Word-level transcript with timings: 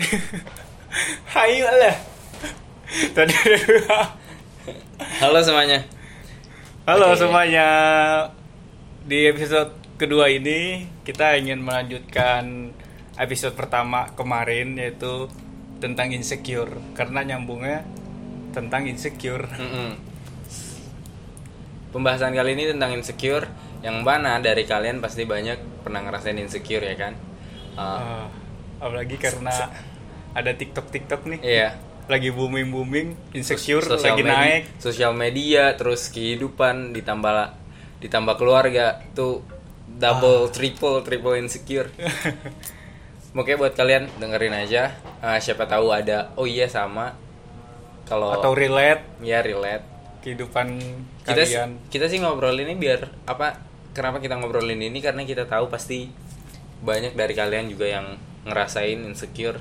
Hai 1.34 1.60
lah. 1.60 1.96
Tadi. 3.12 3.34
Halo 5.20 5.40
semuanya. 5.44 5.84
Halo 6.88 7.12
Oke. 7.12 7.20
semuanya. 7.20 7.68
Di 9.04 9.28
episode 9.28 9.76
kedua 10.00 10.32
ini 10.32 10.88
kita 11.04 11.36
ingin 11.36 11.60
melanjutkan 11.60 12.72
episode 13.20 13.52
pertama 13.52 14.08
kemarin 14.16 14.76
yaitu 14.80 15.28
tentang 15.80 16.12
insecure 16.12 16.72
karena 16.96 17.24
nyambungnya 17.24 17.84
tentang 18.56 18.88
insecure. 18.88 19.44
Mm-mm. 19.56 20.00
Pembahasan 21.90 22.32
kali 22.32 22.54
ini 22.54 22.70
tentang 22.70 22.94
insecure 22.94 23.50
yang 23.84 24.00
mana 24.04 24.38
dari 24.38 24.64
kalian 24.64 25.00
pasti 25.02 25.26
banyak 25.26 25.84
pernah 25.84 26.04
ngerasain 26.04 26.38
insecure 26.38 26.84
ya 26.84 26.96
kan? 26.96 27.12
Uh, 27.74 27.80
Ah, 27.80 28.26
apalagi 28.80 29.16
karena 29.20 29.52
ada 30.34 30.50
TikTok 30.54 30.86
TikTok 30.90 31.20
nih 31.26 31.40
iya. 31.42 31.68
lagi 32.06 32.30
booming 32.34 32.70
booming 32.70 33.08
insecure 33.34 33.82
Sosial 33.82 34.18
lagi 34.18 34.22
medi- 34.26 34.34
naik. 34.34 34.62
Sosial 34.82 35.12
media 35.14 35.74
terus 35.78 36.10
kehidupan 36.10 36.90
ditambah 36.94 37.54
ditambah 38.02 38.34
keluarga 38.34 38.98
tuh 39.14 39.44
double 39.86 40.48
triple 40.50 41.02
triple 41.06 41.38
insecure. 41.38 41.90
Oke 43.38 43.54
buat 43.54 43.78
kalian 43.78 44.10
dengerin 44.18 44.54
aja. 44.54 44.98
Uh, 45.22 45.38
siapa 45.38 45.70
tahu 45.70 45.94
ada 45.94 46.34
oh 46.34 46.50
iya 46.50 46.66
sama 46.66 47.14
kalau 48.10 48.34
Atau 48.34 48.58
relate 48.58 49.06
ya 49.22 49.38
relate 49.38 49.86
kehidupan 50.20 50.66
kita 51.24 51.42
kalian. 51.46 51.70
kita 51.88 52.10
sih 52.10 52.18
ngobrol 52.20 52.58
ini 52.58 52.74
biar 52.76 53.08
apa 53.24 53.62
kenapa 53.96 54.20
kita 54.20 54.36
ngobrolin 54.36 54.82
ini 54.82 54.98
karena 55.00 55.24
kita 55.24 55.48
tahu 55.48 55.72
pasti 55.72 56.12
banyak 56.84 57.16
dari 57.16 57.32
kalian 57.32 57.72
juga 57.72 57.86
yang 57.88 58.06
ngerasain 58.44 59.00
insecure 59.04 59.60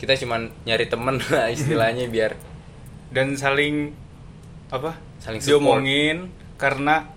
kita 0.00 0.16
cuman 0.16 0.48
nyari 0.64 0.88
temen 0.88 1.20
lah 1.32 1.52
istilahnya 1.52 2.08
biar 2.08 2.32
dan 3.12 3.36
saling 3.36 3.92
apa? 4.72 4.96
Saling 5.20 5.42
support. 5.44 5.60
diomongin 5.60 6.30
karena 6.56 7.10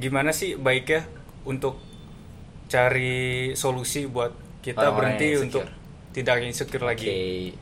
gimana 0.00 0.34
sih 0.34 0.58
baiknya 0.58 1.06
untuk 1.46 1.78
cari 2.66 3.54
solusi 3.54 4.10
buat 4.10 4.34
kita 4.64 4.90
Orang-orang 4.90 5.16
berhenti 5.16 5.28
untuk 5.38 5.64
tidak 6.10 6.42
insecure 6.42 6.82
lagi. 6.82 7.52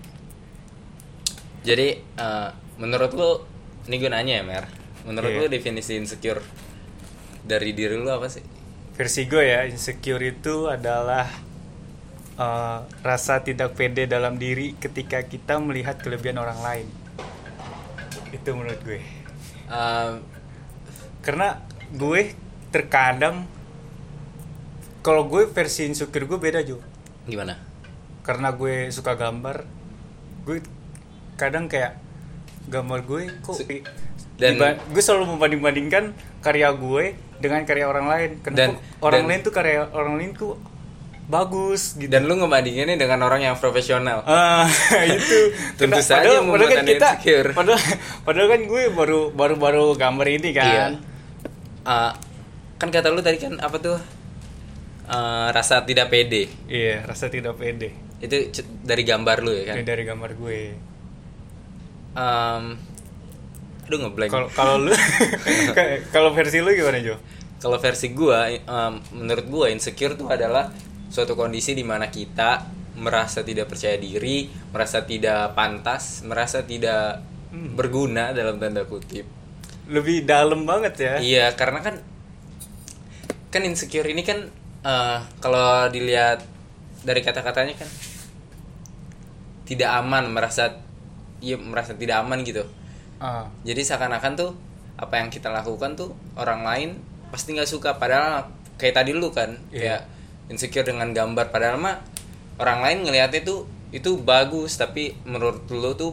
Jadi 1.66 1.88
eh, 1.98 2.48
menurut 2.80 3.12
lu 3.12 3.30
ini 3.90 3.94
gue 4.00 4.10
nanya 4.10 4.40
ya 4.40 4.44
mer? 4.46 4.64
Menurut 5.06 5.30
Iya. 5.30 5.40
lu 5.42 5.46
definisi 5.50 5.98
insecure 5.98 6.40
dari 7.46 7.74
diri 7.76 7.94
lu 7.98 8.08
apa 8.10 8.30
sih? 8.30 8.42
Versi 8.96 9.28
gue 9.28 9.44
ya 9.44 9.66
insecure 9.68 10.22
itu 10.22 10.70
adalah 10.70 11.28
eh, 12.36 12.78
rasa 13.00 13.40
tidak 13.40 13.72
pede 13.72 14.04
dalam 14.04 14.36
diri 14.36 14.74
ketika 14.74 15.20
kita 15.20 15.56
melihat 15.56 15.96
kelebihan 15.96 16.36
orang 16.36 16.60
lain. 16.60 16.86
Itu 18.30 18.52
menurut 18.52 18.80
gue. 18.82 19.00
Eh, 19.66 20.12
karena 21.20 21.60
gue 21.90 22.34
terkadang 22.68 23.46
kalau 25.00 25.24
gue 25.24 25.46
versi 25.46 25.86
insecure 25.86 26.26
gue 26.26 26.36
beda 26.36 26.60
Jo. 26.60 26.82
gimana? 27.24 27.58
Karena 28.22 28.50
gue 28.50 28.90
suka 28.90 29.14
gambar 29.14 29.62
gue 30.42 30.62
kadang 31.34 31.66
kayak 31.66 31.98
gambar 32.66 33.02
gue 33.02 33.22
kok 33.40 33.58
dan- 34.36 34.54
diba- 34.54 34.78
gue 34.78 35.02
selalu 35.02 35.34
membanding-bandingkan 35.34 36.10
karya 36.38 36.70
gue 36.70 37.04
dengan 37.38 37.62
karya 37.62 37.86
orang 37.86 38.06
lain. 38.06 38.30
Kenapa 38.42 38.58
Dan- 38.58 38.78
orang 39.00 39.22
dan- 39.22 39.28
lain 39.30 39.40
tuh 39.42 39.52
karya 39.54 39.78
orang 39.90 40.14
lain 40.18 40.30
tuh 40.34 40.58
bagus 41.26 41.98
gitu. 41.98 42.06
Dan 42.06 42.30
lu 42.30 42.38
ngebandinginnya 42.38 42.94
dengan 42.94 43.26
orang 43.26 43.42
yang 43.42 43.56
profesional. 43.58 44.22
Ah, 44.22 44.66
itu. 45.10 45.50
Tentu 45.74 45.98
Kena- 45.98 46.06
saja 46.06 46.38
padahal, 46.38 46.50
padahal 46.54 46.70
kan 46.70 46.84
kita 46.86 47.08
insecure. 47.18 47.48
padahal, 47.50 47.80
padahal 48.22 48.48
kan 48.50 48.60
gue 48.62 48.82
baru 48.94 49.20
baru 49.34 49.54
baru 49.58 49.84
gambar 49.98 50.26
ini 50.30 50.50
kan. 50.54 50.66
Iya. 50.70 50.86
Eh, 51.86 52.12
kan 52.78 52.88
kata 52.90 53.10
lu 53.10 53.22
tadi 53.22 53.42
kan 53.42 53.58
apa 53.58 53.76
tuh? 53.82 53.98
Eh, 55.06 55.48
rasa 55.50 55.82
tidak 55.82 56.10
pede. 56.10 56.46
Iya 56.70 57.02
rasa 57.06 57.26
tidak 57.26 57.58
pede. 57.58 57.90
Itu 58.22 58.50
dari 58.82 59.02
gambar 59.02 59.42
lu 59.42 59.52
ya 59.54 59.64
kan? 59.70 59.74
Ini 59.78 59.84
dari 59.86 60.02
gambar 60.06 60.30
gue. 60.34 60.60
Em, 62.16 62.64
aduh 63.86 63.98
ngeblank 64.02 64.30
kalau 64.32 64.48
kalau 64.50 64.74
lu 64.80 64.90
kalau 66.14 66.30
versi 66.32 66.64
lu 66.64 66.72
gimana 66.72 66.98
Jo? 67.04 67.20
Kalau 67.60 67.76
versi 67.76 68.08
gua 68.10 68.48
em, 68.48 68.92
menurut 69.12 69.46
gua 69.46 69.66
insecure 69.68 70.16
itu 70.16 70.24
adalah 70.24 70.72
suatu 71.16 71.32
kondisi 71.32 71.72
di 71.72 71.80
mana 71.80 72.12
kita 72.12 72.68
merasa 73.00 73.40
tidak 73.40 73.72
percaya 73.72 73.96
diri 73.96 74.48
merasa 74.68 75.00
tidak 75.02 75.56
pantas 75.56 76.20
merasa 76.22 76.60
tidak 76.60 77.24
Hmm. 77.46 77.72
berguna 77.78 78.34
dalam 78.34 78.58
tanda 78.58 78.82
kutip 78.84 79.22
lebih 79.86 80.26
dalam 80.26 80.66
banget 80.66 80.94
ya 80.98 81.14
Iya, 81.22 81.46
karena 81.54 81.78
kan 81.78 81.94
kan 83.48 83.62
insecure 83.62 84.04
ini 84.04 84.26
kan 84.26 84.50
eh, 84.82 85.18
kalau 85.38 85.86
dilihat 85.88 86.42
dari 87.00 87.22
kata-katanya 87.22 87.78
kan 87.78 87.86
tidak 89.66 89.90
aman, 89.94 90.30
merasa 90.30 90.74
iya 91.38 91.54
merasa 91.58 91.94
tidak 91.94 92.22
aman 92.22 92.42
gitu. 92.42 92.66
Ah, 93.18 93.46
Jadi 93.62 93.82
seakan-akan 93.82 94.32
tuh 94.34 94.50
apa 94.98 95.14
yang 95.20 95.28
kita 95.30 95.48
lakukan 95.48 95.94
tuh 95.94 96.12
orang 96.34 96.66
lain 96.66 96.90
pasti 97.28 97.52
nggak 97.52 97.68
suka 97.68 97.94
padahal 97.96 98.48
kayak 98.76 98.96
tadi 98.96 99.12
lu 99.12 99.28
kan 99.30 99.54
Iya. 99.70 99.80
kayak 99.80 100.02
insecure 100.46 100.84
dengan 100.84 101.10
gambar 101.10 101.50
padahal 101.50 101.76
mah 101.76 101.98
orang 102.56 102.80
lain 102.80 102.98
ngelihatnya 103.04 103.42
tuh 103.42 103.64
itu 103.90 104.16
bagus 104.16 104.74
tapi 104.74 105.14
menurut 105.24 105.66
lu 105.68 105.92
tuh 105.92 106.12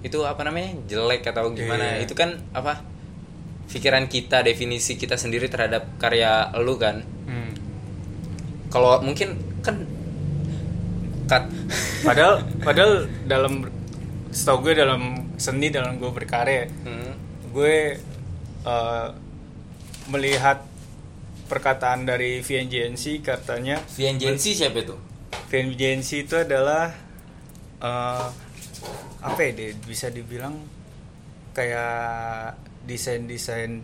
itu 0.00 0.22
apa 0.22 0.42
namanya 0.42 0.78
jelek 0.86 1.26
atau 1.26 1.50
gimana 1.50 1.98
Iya. 1.98 2.06
itu 2.06 2.14
kan 2.14 2.38
apa 2.52 2.80
pikiran 3.66 4.06
kita 4.06 4.40
definisi 4.40 4.94
kita 4.94 5.14
sendiri 5.14 5.46
terhadap 5.46 5.84
karya 5.96 6.48
lu 6.56 6.76
kan 6.76 7.02
hmm. 7.26 7.50
kalau 8.68 9.00
mungkin 9.00 9.36
kan 9.60 9.84
cut 11.26 11.44
padahal 12.06 12.40
padahal 12.62 12.92
dalam 13.26 13.68
setahu 14.30 14.64
gue 14.64 14.74
dalam 14.76 15.02
seni 15.36 15.68
dalam 15.68 15.96
gue 15.96 16.08
berkarya 16.08 16.68
Hmm. 16.84 17.12
gue 17.50 17.96
eh, 18.64 19.08
melihat 20.08 20.64
perkataan 21.48 22.04
dari 22.04 22.38
VNGNC 22.38 23.20
katanya 23.20 23.80
VNGNC 23.88 24.44
siapa 24.54 24.78
itu? 24.78 24.94
VNGNC 25.48 26.10
itu 26.22 26.34
adalah 26.36 26.92
eh, 27.78 28.26
apa 29.18 29.40
ya 29.40 29.50
dia 29.52 29.70
bisa 29.80 30.08
dibilang 30.08 30.54
kayak 31.52 32.54
desain 32.84 33.24
desain 33.24 33.82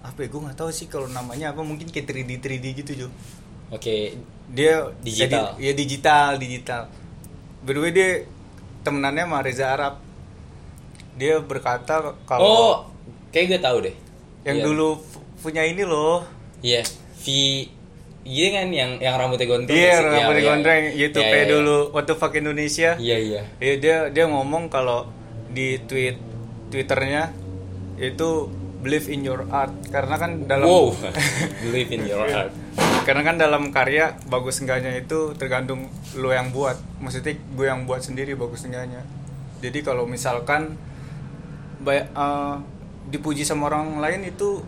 apa 0.00 0.18
ya 0.18 0.28
gue 0.28 0.40
nggak 0.40 0.56
tahu 0.56 0.70
sih 0.70 0.86
kalau 0.86 1.04
namanya 1.06 1.52
apa 1.52 1.60
mungkin 1.60 1.86
kayak 1.86 2.06
3D 2.06 2.30
3D 2.38 2.66
gitu 2.76 2.92
Jo. 2.96 3.08
Oke 3.68 4.16
dia 4.48 4.88
Digital. 4.98 5.52
jadi- 5.52 5.60
ya 5.60 5.72
digital 5.74 6.30
digital. 6.36 6.82
Berdua 7.60 7.90
dia 7.90 8.24
temenannya 8.80 9.24
sama 9.24 9.38
Reza 9.42 9.66
Arab. 9.68 9.94
Dia 11.14 11.42
berkata 11.42 12.00
oh 12.00 12.14
kalau 12.24 12.86
kayak 13.28 13.46
gue 13.50 13.60
tahu 13.60 13.78
deh. 13.82 13.96
Yang 14.42 14.56
Iya. 14.56 14.64
dulu 14.64 14.88
pu- 14.96 15.20
punya 15.40 15.62
ini 15.62 15.82
loh 15.82 16.24
Iya, 16.60 16.82
V 17.16 17.26
Iya 18.22 18.46
kan 18.52 18.68
yang 18.68 18.90
yang 18.98 19.14
rambutnya 19.14 19.46
gondrong. 19.46 19.70
dia 19.70 19.94
sih? 19.94 20.04
rambut 20.04 20.20
Iya, 20.30 20.36
iya. 20.36 20.46
gondreng 20.46 20.84
YouTube 20.92 21.22
Iya, 21.22 21.32
iya, 21.32 21.40
iya. 21.40 21.50
dulu 21.50 21.78
What 21.90 22.04
the 22.04 22.14
fuck 22.14 22.32
Indonesia 22.32 22.90
Iya 22.94 23.16
iya. 23.16 23.42
Ya, 23.56 23.74
dia 23.74 23.96
dia 24.08 24.24
ngomong 24.26 24.68
kalau 24.68 25.08
di 25.48 25.80
tweet 25.80 26.20
twitternya 26.68 27.32
itu 27.96 28.52
believe 28.78 29.08
in 29.08 29.22
your 29.22 29.48
art 29.48 29.72
karena 29.86 30.14
kan 30.14 30.44
dalam 30.44 30.62
Wow. 30.62 30.92
Believe 31.64 31.90
in 31.90 32.04
your 32.04 32.22
Iya. 32.22 32.36
art. 32.44 32.52
karena 33.00 33.24
kan 33.24 33.36
dalam 33.36 33.72
karya 33.72 34.20
bagus 34.24 34.60
enggaknya 34.60 34.92
itu 34.94 35.32
tergantung 35.34 35.88
lo 36.12 36.28
yang 36.28 36.52
buat 36.52 36.76
maksudnya 36.98 37.32
gue 37.32 37.64
yang 37.64 37.82
buat 37.82 37.98
sendiri 37.98 38.36
bagus 38.36 38.62
enggaknya 38.62 39.00
jadi 39.58 39.80
kalau 39.80 40.04
misalkan 40.04 40.76
ba- 41.80 42.04
eh, 42.04 42.54
dipuji 43.08 43.42
sama 43.42 43.66
orang 43.66 43.96
lain 43.96 44.28
itu 44.28 44.60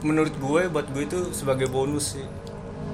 menurut 0.00 0.34
gue 0.34 0.62
buat 0.68 0.86
gue 0.88 1.02
itu 1.04 1.20
sebagai 1.30 1.66
bonus 1.66 2.14
sih 2.14 2.26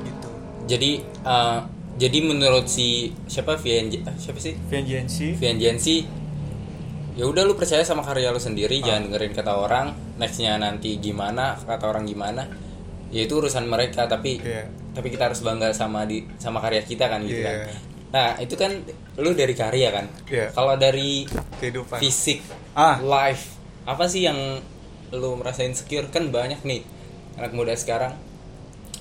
gitu 0.02 0.28
Jadi 0.66 0.90
eh, 1.02 1.58
jadi 1.93 2.19
menurut 2.20 2.66
si 2.66 3.10
siapa 3.26 3.54
VNJ 3.54 4.02
ah, 4.02 4.14
siapa 4.14 4.38
sih? 4.38 4.56
VNGNC 4.56 5.37
VNJNC 5.37 5.87
ya 7.12 7.28
udah 7.28 7.44
lu 7.44 7.52
percaya 7.52 7.84
sama 7.84 8.00
karya 8.00 8.32
lu 8.32 8.40
sendiri 8.40 8.81
jangan 8.81 9.04
dengerin 9.04 9.32
kata 9.32 9.52
orang 9.52 9.87
nextnya 10.16 10.56
nanti 10.56 10.96
gimana 10.96 11.52
kata 11.58 11.84
orang 11.84 12.08
gimana 12.08 12.49
ya 13.12 13.20
itu 13.20 13.37
urusan 13.37 13.69
mereka 13.69 14.08
tapi 14.08 14.40
Iya. 14.40 14.64
tapi 14.90 15.12
kita 15.12 15.28
harus 15.28 15.44
bangga 15.44 15.69
sama 15.70 16.08
di 16.08 16.25
sama 16.37 16.56
karya 16.58 16.81
kita 16.81 17.12
kan 17.12 17.20
gitu 17.20 17.37
Iya. 17.38 17.69
kan 17.69 17.76
nah 18.08 18.28
itu 18.40 18.56
kan 18.56 18.72
lu 19.16 19.37
dari 19.37 19.52
karya 19.52 19.93
kan 19.93 20.08
Iya. 20.25 20.48
kalau 20.50 20.72
dari 20.75 21.28
kehidupan 21.60 22.00
fisik 22.00 22.40
Ah. 22.72 22.96
life 22.96 23.60
apa 23.84 24.08
sih 24.08 24.25
yang 24.25 24.64
lu 25.12 25.37
merasa 25.37 25.61
insecure 25.62 26.09
kan 26.09 26.32
banyak 26.32 26.64
nih 26.64 26.81
anak 27.37 27.53
muda 27.53 27.76
sekarang. 27.76 28.17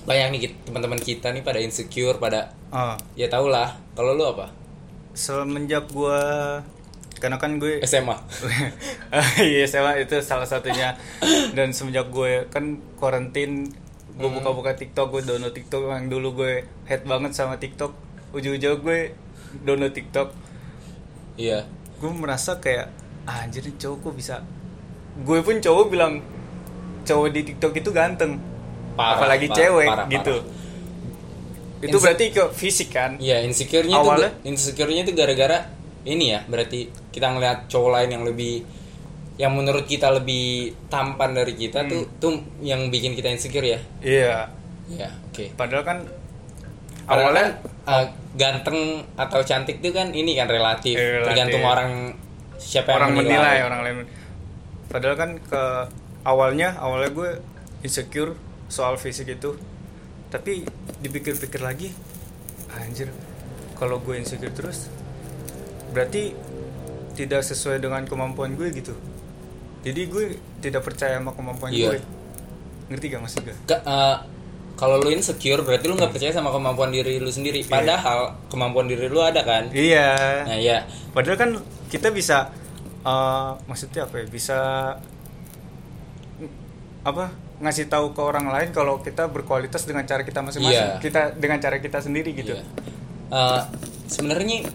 Banyak 0.04 0.28
nih 0.34 0.40
teman-teman 0.66 1.00
kita 1.00 1.32
nih 1.32 1.40
pada 1.40 1.58
insecure 1.58 2.20
pada 2.20 2.52
Ah, 2.72 2.96
ya 3.16 3.28
tau 3.28 3.48
lah. 3.52 3.76
Kalau 3.92 4.12
lu 4.12 4.24
apa? 4.24 4.48
Semenjak 5.12 5.92
gue 5.92 6.20
karena 7.22 7.38
kan 7.38 7.54
gue 7.62 7.78
SMA 7.86 8.18
iya 9.46 9.62
sama 9.68 9.94
itu 9.96 10.18
salah 10.24 10.48
satunya. 10.48 10.96
Dan 11.52 11.70
semenjak 11.70 12.08
gue 12.10 12.48
kan 12.48 12.80
karantin 12.98 13.68
gue 14.12 14.28
Hmm. 14.28 14.36
buka-buka 14.40 14.76
TikTok 14.76 15.08
gue 15.12 15.22
download 15.24 15.52
TikTok. 15.52 15.88
Yang 15.88 16.06
dulu 16.12 16.28
gue 16.44 16.52
head 16.88 17.04
banget 17.04 17.32
sama 17.32 17.56
TikTok. 17.56 17.92
Ujung-ujung 18.32 18.80
gue 18.80 19.12
download 19.62 19.92
TikTok. 19.92 20.32
Iya. 21.36 21.64
Gue 22.00 22.10
merasa 22.12 22.58
kayak 22.58 22.88
ah, 23.24 23.44
anjir 23.46 23.62
cowok 23.78 23.98
kok 24.02 24.14
bisa 24.16 24.36
gue 25.14 25.38
pun 25.38 25.56
cowok 25.58 25.84
bilang 25.86 26.12
cowok 27.02 27.28
di 27.30 27.40
TikTok 27.44 27.72
itu 27.74 27.90
ganteng 27.90 28.40
Parah, 28.92 29.16
apalagi 29.16 29.46
parah, 29.46 29.56
cewek 29.58 29.88
parah, 29.88 30.06
gitu 30.06 30.34
parah. 30.38 30.60
itu 31.82 31.88
Inse- 31.90 32.02
berarti 32.02 32.24
ke 32.30 32.42
fisik 32.50 32.88
kan 32.90 33.10
Iya, 33.18 33.42
insecure-nya 33.42 33.96
tuh 33.96 34.08
Awalnya? 34.08 34.30
insecure-nya 34.42 35.02
tuh 35.02 35.12
gara-gara 35.12 35.58
ini 36.02 36.30
ya, 36.30 36.42
berarti 36.44 36.80
kita 37.08 37.26
ngeliat 37.28 37.66
cowok 37.66 37.90
lain 37.92 38.10
yang 38.10 38.24
lebih 38.24 38.62
yang 39.34 39.50
menurut 39.50 39.84
kita 39.84 40.12
lebih 40.12 40.76
tampan 40.86 41.32
dari 41.32 41.54
kita 41.54 41.86
tuh 41.86 42.04
tuh 42.16 42.32
yang 42.60 42.86
bikin 42.88 43.12
kita 43.12 43.28
insecure 43.28 43.64
ya. 43.66 43.80
iya 44.00 44.46
Iya, 44.84 45.08
oke. 45.26 45.54
padahal 45.54 45.82
kan 45.82 45.98
Padahal 47.02 47.32
awalnya 47.32 47.46
kan, 47.48 47.50
uh, 47.88 48.06
ganteng 48.34 48.78
atau 49.16 49.40
cantik 49.42 49.78
tuh 49.78 49.90
kan 49.90 50.10
ini 50.10 50.32
kan 50.32 50.46
relatif, 50.46 50.94
Relatif. 50.94 51.26
tergantung 51.26 51.64
orang 51.64 51.90
siapa 52.54 52.92
orang 52.92 53.10
yang 53.10 53.18
menilai 53.20 53.58
orang 53.60 53.80
lain 53.82 53.96
padahal 54.92 55.16
kan 55.16 55.30
ke 55.40 55.62
awalnya 56.22 56.76
awalnya 56.76 57.10
gue 57.10 57.30
insecure 57.80 58.36
soal 58.68 59.00
fisik 59.00 59.32
itu 59.32 59.56
tapi 60.28 60.62
dipikir-pikir 61.00 61.64
lagi 61.64 61.90
anjir 62.76 63.08
kalau 63.80 63.98
gue 63.98 64.20
insecure 64.20 64.52
terus 64.52 64.92
berarti 65.92 66.36
tidak 67.16 67.44
sesuai 67.44 67.80
dengan 67.80 68.04
kemampuan 68.04 68.52
gue 68.52 68.68
gitu 68.72 68.92
jadi 69.82 70.00
gue 70.08 70.24
tidak 70.62 70.84
percaya 70.84 71.18
sama 71.18 71.32
kemampuan 71.32 71.72
Iya. 71.72 71.96
gue 71.96 72.00
ngerti 72.92 73.04
gak 73.08 73.22
maksud 73.24 73.40
gue 73.48 73.56
uh, 73.82 74.16
kalau 74.72 74.96
lu 75.00 75.12
insecure 75.12 75.60
berarti 75.64 75.84
lu 75.88 75.94
nggak 75.96 76.12
percaya 76.16 76.32
sama 76.32 76.48
kemampuan 76.48 76.88
diri 76.88 77.20
lu 77.20 77.28
sendiri. 77.28 77.60
Padahal 77.68 78.34
kemampuan 78.48 78.88
diri 78.88 79.04
lu 79.06 79.20
ada 79.20 79.44
kan. 79.44 79.68
iya 79.68 80.42
Nah, 80.48 80.58
ya. 80.58 80.88
Padahal 81.12 81.36
kan 81.38 81.50
kita 81.92 82.08
bisa 82.08 82.48
eh, 83.02 83.50
maksudnya 83.66 84.06
apa 84.06 84.14
ya? 84.22 84.26
Bisa 84.26 84.58
apa? 87.02 87.26
ngasih 87.62 87.86
tahu 87.86 88.10
ke 88.10 88.18
orang 88.18 88.50
lain 88.50 88.74
kalau 88.74 88.98
kita 88.98 89.30
berkualitas 89.30 89.86
dengan 89.86 90.02
cara 90.02 90.26
kita 90.26 90.42
masing-masing. 90.42 90.98
Iya. 90.98 90.98
Kita 90.98 91.38
dengan 91.38 91.62
cara 91.62 91.78
kita 91.78 92.02
sendiri 92.02 92.34
gitu. 92.34 92.58
Iya. 92.58 92.66
Eh, 93.30 93.62
sebenarnya 94.10 94.66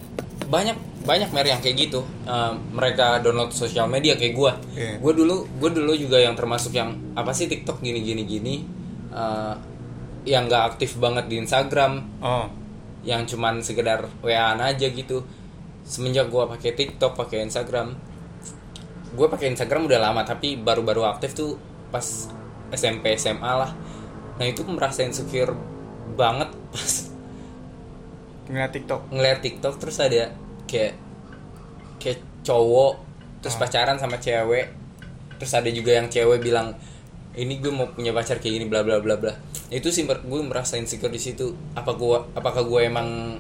banyak 0.48 1.04
banyak 1.04 1.30
mer 1.36 1.52
yang 1.52 1.60
kayak 1.60 1.76
gitu. 1.76 2.08
Eh, 2.24 2.54
mereka 2.72 3.20
download 3.20 3.52
sosial 3.52 3.92
media 3.92 4.16
kayak 4.16 4.32
gua. 4.32 4.56
Iya. 4.72 5.04
Gue 5.04 5.12
dulu 5.12 5.44
gue 5.60 5.72
dulu 5.76 5.92
juga 6.00 6.16
yang 6.24 6.40
termasuk 6.40 6.72
yang 6.72 6.96
apa 7.12 7.36
sih 7.36 7.52
TikTok 7.52 7.84
gini 7.84 8.00
gini 8.00 8.24
gini. 8.24 8.56
Eh, 9.12 9.54
yang 10.28 10.48
nggak 10.48 10.76
aktif 10.76 10.96
banget 11.00 11.28
di 11.32 11.40
Instagram, 11.40 12.04
Oh. 12.20 12.48
yang 13.04 13.24
cuman 13.24 13.64
sekedar 13.64 14.08
WA-an 14.24 14.60
aja 14.64 14.88
gitu. 14.92 15.24
Semenjak 15.84 16.32
gua 16.32 16.48
pakai 16.52 16.72
TikTok, 16.76 17.16
pakai 17.16 17.48
Instagram, 17.48 17.96
gue 19.14 19.28
pakai 19.28 19.52
Instagram 19.52 19.86
udah 19.86 20.00
lama 20.02 20.22
tapi 20.22 20.58
baru-baru 20.58 21.06
aktif 21.06 21.32
tuh 21.32 21.56
pas 21.88 22.04
SMP 22.70 23.16
SMA 23.16 23.48
lah. 23.48 23.72
Nah 24.38 24.46
itu 24.46 24.62
merasa 24.64 25.02
insecure 25.02 25.56
banget 26.14 26.52
pas 26.74 26.94
Ngeliat 28.48 28.72
TikTok. 28.72 29.02
ngeliat 29.12 29.40
TikTok 29.44 29.76
terus 29.76 30.00
ada 30.00 30.32
kayak 30.64 30.96
kayak 32.00 32.24
cowok 32.44 32.96
terus 33.44 33.56
Ah. 33.56 33.68
pacaran 33.68 34.00
sama 34.00 34.18
cewek 34.18 34.72
terus 35.36 35.52
ada 35.52 35.68
juga 35.68 36.00
yang 36.00 36.08
cewek 36.08 36.40
bilang 36.40 36.72
ini 37.36 37.60
gue 37.60 37.70
mau 37.70 37.92
punya 37.92 38.16
pacar 38.16 38.40
kayak 38.40 38.54
gini 38.56 38.66
bla 38.66 38.88
bla 38.88 39.04
bla 39.04 39.20
bla 39.20 39.36
itu 39.68 39.92
sih 39.92 40.08
gue 40.08 40.42
merasa 40.48 40.80
insecure 40.80 41.12
di 41.12 41.20
situ 41.20 41.52
apa 41.76 41.92
gue 41.94 42.18
apakah 42.34 42.64
gue 42.64 42.88
emang 42.88 43.38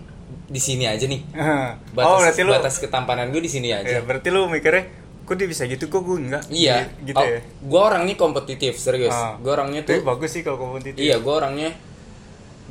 di 0.48 0.60
sini 0.60 0.84
aja 0.86 1.08
nih 1.08 1.24
batas 1.96 2.12
oh, 2.12 2.19
berarti 2.19 2.42
lu 2.44 2.52
batas 2.52 2.75
ketampanan 2.78 3.31
gue 3.31 3.40
di 3.40 3.52
sini 3.52 3.72
ya, 3.72 3.80
aja 3.80 4.04
berarti 4.04 4.28
lu 4.28 4.52
mikirnya 4.52 5.06
kok 5.28 5.36
dia 5.36 5.44
bisa 5.44 5.68
gitu? 5.68 5.92
Kok 5.92 6.02
gue 6.08 6.18
enggak 6.24 6.44
iya. 6.48 6.88
gitu 7.04 7.20
Oh, 7.20 7.28
ya? 7.28 7.44
gue 7.44 7.82
orangnya 7.84 8.16
kompetitif 8.16 8.80
serius. 8.80 9.12
Ah. 9.12 9.36
gue 9.36 9.52
orangnya 9.52 9.84
tuh 9.84 10.00
bagus 10.02 10.32
sih 10.32 10.42
kalau 10.42 10.56
kompetitif. 10.56 11.04
Iya 11.04 11.20
gue 11.20 11.34
orangnya 11.36 11.76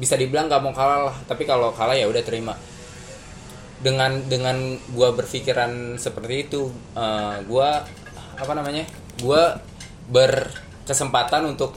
bisa 0.01 0.17
dibilang 0.17 0.49
gak 0.49 0.65
mau 0.65 0.73
kalah 0.73 1.13
lah. 1.13 1.17
Tapi 1.29 1.45
kalau 1.45 1.77
kalah 1.77 1.93
ya 1.93 2.09
udah 2.09 2.25
terima. 2.25 2.57
Dengan 3.77 4.25
dengan 4.25 4.57
gue 4.73 5.09
berpikiran 5.13 6.01
seperti 6.01 6.49
itu 6.49 6.73
eh, 6.97 7.37
gue 7.45 7.69
apa 8.37 8.53
namanya 8.57 8.89
gue 9.21 9.43
berkesempatan 10.09 11.45
untuk 11.45 11.77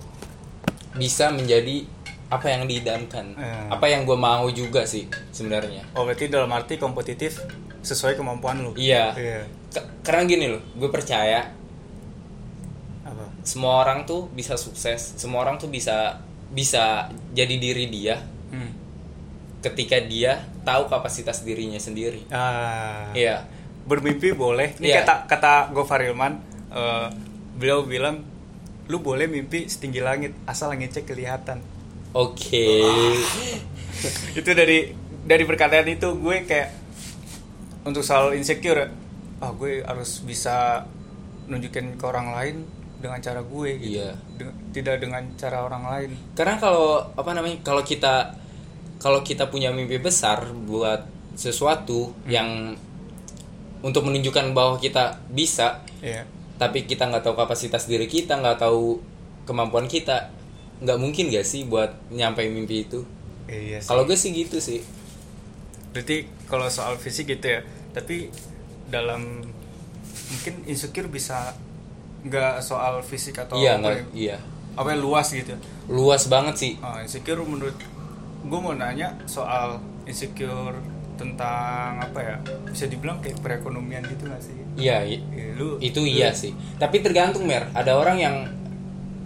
bisa 0.96 1.28
menjadi 1.32 1.84
apa 2.30 2.46
yang 2.56 2.70
diidamkan. 2.70 3.36
Eh. 3.36 3.68
apa 3.74 3.86
yang 3.90 4.06
gue 4.08 4.16
mau 4.16 4.48
juga 4.48 4.88
sih 4.88 5.12
sebenarnya. 5.36 5.84
Oh 5.98 6.08
berarti 6.08 6.32
dalam 6.32 6.48
arti 6.56 6.80
kompetitif 6.80 7.42
sesuai 7.82 8.16
kemampuan 8.16 8.60
lu 8.60 8.72
iya 8.76 9.14
iya 9.16 9.42
K- 9.70 9.88
karena 10.02 10.24
gini 10.26 10.46
loh 10.50 10.62
gue 10.76 10.90
percaya 10.90 11.52
apa 13.04 13.26
semua 13.42 13.82
orang 13.82 14.04
tuh 14.04 14.28
bisa 14.30 14.56
sukses 14.56 15.16
semua 15.16 15.42
orang 15.42 15.58
tuh 15.58 15.68
bisa 15.68 16.20
bisa 16.50 17.08
jadi 17.32 17.56
diri 17.56 17.86
dia 17.88 18.18
hmm. 18.52 18.72
ketika 19.62 19.98
dia 20.00 20.40
tahu 20.64 20.88
kapasitas 20.88 21.42
dirinya 21.42 21.78
sendiri. 21.78 22.24
ah 22.30 23.10
Iya. 23.12 23.44
bermimpi 23.84 24.32
boleh. 24.32 24.78
Ini 24.78 24.88
Iya. 24.88 25.02
kata 25.02 25.26
kata 25.26 25.54
Gofar 25.74 26.00
Hilman, 26.00 26.40
eh, 26.70 27.08
beliau 27.58 27.84
bilang 27.84 28.22
lu 28.86 29.02
boleh 29.02 29.26
mimpi 29.26 29.66
setinggi 29.66 30.00
langit 30.00 30.32
asal 30.46 30.70
langitnya 30.70 31.02
kelihatan. 31.04 31.60
Oke. 32.14 32.86
itu 34.40 34.50
dari 34.54 34.94
dari 35.26 35.44
perkataan 35.44 35.86
itu 35.86 36.08
gue 36.16 36.46
kayak 36.46 36.70
untuk 37.90 38.06
soal 38.06 38.38
insecure, 38.38 38.88
ah 39.42 39.52
gue 39.52 39.82
harus 39.82 40.22
bisa 40.22 40.86
nunjukin 41.50 41.98
ke 41.98 42.06
orang 42.06 42.32
lain 42.38 42.56
dengan 43.02 43.18
cara 43.18 43.42
gue, 43.42 43.70
gitu. 43.82 43.98
Iya. 43.98 44.12
Dengan- 44.38 44.58
tidak 44.70 44.96
dengan 45.02 45.24
cara 45.34 45.66
orang 45.66 45.84
lain. 45.90 46.10
Karena 46.38 46.62
kalau 46.62 47.02
apa 47.18 47.32
namanya? 47.34 47.58
Kalau 47.66 47.82
kita 47.82 48.38
kalau 49.00 49.24
kita 49.24 49.48
punya 49.48 49.72
mimpi 49.72 49.96
besar 49.98 50.44
buat 50.68 51.08
sesuatu 51.34 52.12
yang 52.28 52.76
untuk 53.80 54.04
menunjukkan 54.04 54.52
bahwa 54.52 54.76
kita 54.76 55.24
bisa, 55.32 55.80
Iya. 56.04 56.28
tapi 56.60 56.84
kita 56.84 57.08
nggak 57.08 57.24
tahu 57.24 57.40
kapasitas 57.40 57.88
diri 57.88 58.12
kita, 58.12 58.36
nggak 58.36 58.60
tahu 58.60 59.00
kemampuan 59.48 59.88
kita, 59.88 60.28
nggak 60.84 61.00
mungkin 61.00 61.32
gak 61.32 61.48
sih 61.48 61.64
buat 61.64 61.96
nyampe 62.12 62.44
mimpi 62.52 62.84
itu? 62.92 63.08
Iya 63.48 63.80
sih. 63.80 63.88
Kalau 63.88 64.04
gue 64.04 64.20
sih 64.20 64.36
gitu 64.36 64.60
sih. 64.60 64.84
Berarti 65.96 66.28
kalau 66.52 66.68
soal 66.68 67.00
fisik 67.00 67.32
gitu 67.32 67.56
ya, 67.56 67.64
tapi 67.92 68.30
dalam 68.86 69.42
mungkin 70.30 70.54
insecure 70.66 71.08
bisa 71.08 71.54
nggak 72.22 72.60
soal 72.60 73.00
fisik 73.00 73.40
atau 73.40 73.56
iya 73.56 73.74
apa 73.74 73.82
nggak? 73.82 73.96
ya, 73.96 74.04
Iya. 74.14 74.38
apa 74.76 74.88
yang 74.92 75.02
luas 75.02 75.28
gitu. 75.30 75.56
Luas 75.88 76.28
banget 76.28 76.56
sih. 76.56 76.74
Ah, 76.80 77.00
insecure 77.00 77.42
menurut 77.42 77.76
gue 78.40 78.60
mau 78.60 78.72
nanya 78.72 79.16
soal 79.26 79.80
insecure 80.04 80.76
tentang 81.16 82.00
apa 82.00 82.16
ya 82.18 82.36
bisa 82.66 82.88
dibilang 82.88 83.20
kayak 83.20 83.40
perekonomian 83.40 84.00
gitu 84.06 84.24
gak 84.26 84.40
sih? 84.40 84.56
Iya, 84.76 85.04
Ya, 85.04 85.20
lu 85.54 85.76
itu 85.78 86.00
lu- 86.00 86.08
iya 86.08 86.32
sih 86.32 86.56
tapi 86.76 87.04
tergantung 87.04 87.44
mer 87.44 87.68
ada 87.74 87.92
orang 87.94 88.16
yang 88.16 88.36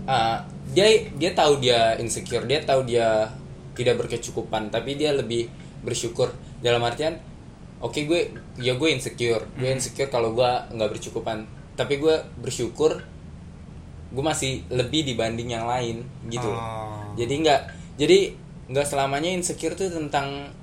uh, 0.03 0.41
dia 0.67 0.89
dia 1.13 1.31
tahu 1.31 1.61
dia 1.61 1.93
insecure 1.95 2.41
dia 2.43 2.65
tahu 2.65 2.81
dia 2.83 3.29
tidak 3.73 4.01
berkecukupan 4.01 4.69
tapi 4.69 4.97
dia 4.97 5.13
lebih 5.13 5.45
bersyukur 5.81 6.33
dalam 6.59 6.81
artian 6.81 7.21
oke 7.83 7.99
gue 8.01 8.19
ya 8.57 8.73
gue 8.73 8.89
insecure 8.89 9.43
gue 9.53 9.67
Hmm. 9.67 9.75
insecure 9.75 10.07
kalau 10.07 10.31
gue 10.31 10.47
nggak 10.71 10.89
bercukupan 10.89 11.43
tapi 11.73 11.97
gue 11.97 12.15
bersyukur 12.37 13.03
gue 14.09 14.23
masih 14.23 14.63
lebih 14.69 15.03
dibanding 15.03 15.51
yang 15.51 15.65
lain 15.65 16.01
gitu. 16.27 16.45
Oh. 16.45 17.01
jadi 17.13 17.33
nggak 17.35 17.61
jadi 17.95 18.17
nggak 18.65 18.85
selamanya 18.85 19.27
insecure 19.29 19.73
tuh 19.73 19.89
tentang 19.89 20.53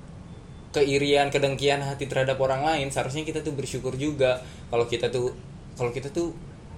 keirian 0.70 1.28
kedengkian 1.28 1.80
hati 1.80 2.06
terhadap 2.06 2.38
orang 2.38 2.62
lain 2.62 2.88
seharusnya 2.88 3.22
kita 3.22 3.42
tuh 3.42 3.52
bersyukur 3.52 3.92
juga 3.92 4.38
kalau 4.68 4.86
kita 4.86 5.10
tuh 5.10 5.34
kalau 5.74 5.90
kita 5.90 6.08
tuh 6.08 6.30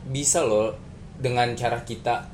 bisa 0.04 0.42
loh 0.42 0.72
dengan 1.14 1.52
cara 1.54 1.80
kita 1.82 2.28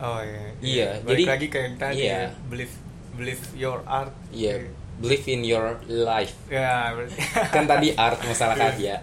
Oh 0.00 0.16
iya. 0.18 0.48
Iya, 0.56 0.88
Balik 1.04 1.12
jadi- 1.12 1.28
lagi 1.28 1.46
kayak 1.46 1.66
yang 1.66 1.76
tadi 1.76 1.96
iya. 2.00 2.08
ya, 2.08 2.22
believe 2.48 2.72
believe 3.12 3.42
your 3.52 3.84
art. 3.84 4.08
ya 4.32 4.56
believe 5.00 5.24
in 5.26 5.40
your 5.42 5.80
life. 5.88 6.36
Ya, 6.46 6.92
berarti. 6.92 7.16
kan 7.56 7.64
tadi 7.64 7.88
art 7.96 8.20
masalah 8.22 8.54
karya. 8.54 9.00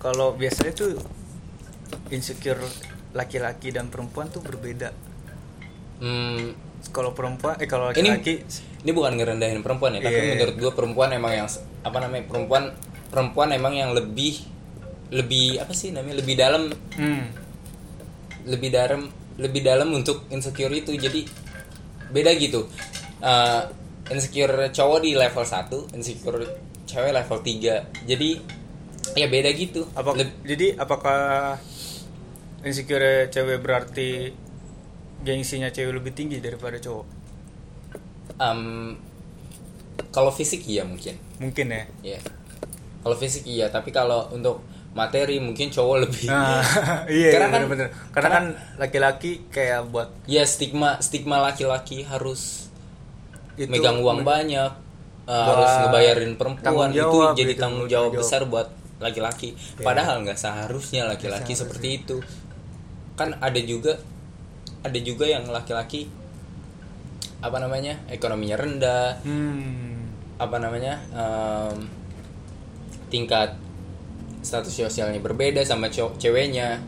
Kalau 0.00 0.32
biasanya 0.32 0.72
tuh 0.72 0.90
insecure 2.08 2.60
laki-laki 3.12 3.72
dan 3.72 3.88
perempuan 3.88 4.28
tuh 4.28 4.40
berbeda. 4.40 4.92
Hmm, 5.98 6.52
kalau 6.92 7.16
perempuan 7.16 7.56
eh 7.58 7.66
kalau 7.66 7.90
Ini- 7.90 8.12
laki-laki 8.16 8.44
ini 8.84 8.90
bukan 8.92 9.16
ngerendahin 9.16 9.60
perempuan 9.60 9.96
ya, 9.98 10.04
tapi 10.04 10.14
Iya. 10.14 10.28
menurut 10.36 10.56
gue 10.56 10.72
perempuan 10.72 11.08
emang 11.10 11.32
yang 11.34 11.48
apa 11.82 11.98
namanya 11.98 12.24
perempuan 12.28 12.70
perempuan 13.08 13.48
emang 13.50 13.74
yang 13.74 13.90
lebih 13.90 14.44
lebih 15.10 15.58
apa 15.58 15.72
sih 15.72 15.90
namanya 15.90 16.20
lebih 16.22 16.34
dalam. 16.36 16.70
Hmm, 16.94 17.24
lebih 18.46 18.70
dalam 18.70 19.10
lebih 19.36 19.60
dalam 19.60 19.88
untuk 19.90 20.24
insecure 20.30 20.70
itu. 20.72 20.94
Jadi 20.94 21.26
beda 22.10 22.30
gitu. 22.36 22.66
Eh, 23.22 23.62
insecure 24.12 24.70
cowok 24.70 24.98
di 25.02 25.18
level 25.18 25.42
1 25.42 25.96
insecure 25.98 26.38
cewek 26.86 27.10
level 27.10 27.38
3 27.42 28.06
jadi 28.06 28.30
ya 29.18 29.26
beda 29.26 29.50
gitu. 29.54 29.82
Apa 29.94 30.14
Leb- 30.14 30.38
jadi 30.46 30.78
apakah 30.78 31.20
insecure 32.62 33.26
cewek 33.30 33.58
berarti 33.62 34.30
gengsinya 35.26 35.72
cewek 35.74 35.96
lebih 35.96 36.12
tinggi 36.14 36.38
daripada 36.38 36.78
cowok? 36.78 37.06
Em, 38.36 38.94
kalau 40.12 40.30
fisik 40.30 40.62
iya 40.68 40.86
mungkin. 40.86 41.16
Mungkin 41.42 41.66
ya. 41.72 41.84
Ya 42.04 42.20
kalau 43.06 43.14
fisik 43.14 43.46
iya 43.46 43.70
tapi 43.70 43.94
kalau 43.94 44.26
untuk 44.34 44.66
materi 44.96 45.36
mungkin 45.36 45.68
cowok 45.68 45.96
lebih. 46.02 46.24
Nah, 46.26 46.64
iya 47.12 47.28
Karena 47.30 47.46
kan- 47.46 47.52
bener-bener. 47.60 47.88
Karena 48.10 48.28
kan 48.32 48.44
laki-laki 48.76 49.44
kayak 49.46 49.86
buat 49.86 50.08
ya 50.24 50.42
stigma 50.42 50.96
stigma 50.98 51.38
laki-laki 51.38 52.00
harus 52.02 52.72
itu 53.54 53.68
megang 53.68 54.00
uang 54.00 54.20
banyak 54.22 54.72
uh, 55.22 55.28
Buat 55.28 55.52
harus 55.54 55.72
ngebayarin 55.82 56.32
perempuan. 56.34 56.64
tanggung 56.64 56.90
itu 56.90 56.98
jawab 56.98 57.32
jadi 57.34 57.52
gitu, 57.52 57.60
tanggung 57.60 57.86
jawab 57.86 58.10
jawab. 58.10 58.20
besar 58.20 58.40
buat 58.44 58.68
laki-laki. 58.96 59.52
Iya. 59.52 59.84
padahal 59.84 60.16
nggak 60.22 60.36
seharusnya 60.36 61.04
laki-laki 61.04 61.52
seperti 61.52 61.88
itu. 61.98 62.16
Kan 63.14 63.36
ada 63.36 63.60
juga 63.60 64.00
ada 64.80 64.98
juga 64.98 65.24
yang 65.24 65.44
laki-laki 65.46 66.08
apa 67.38 67.56
namanya 67.58 68.00
ekonominya 68.08 68.56
rendah. 68.56 69.20
Hmm, 69.20 70.08
apa 70.36 70.56
namanya 70.56 71.00
em, 71.12 71.84
tingkat 73.06 73.56
status 74.46 74.70
sosialnya 74.70 75.18
berbeda 75.18 75.66
sama 75.66 75.90
ceweknya 75.90 76.78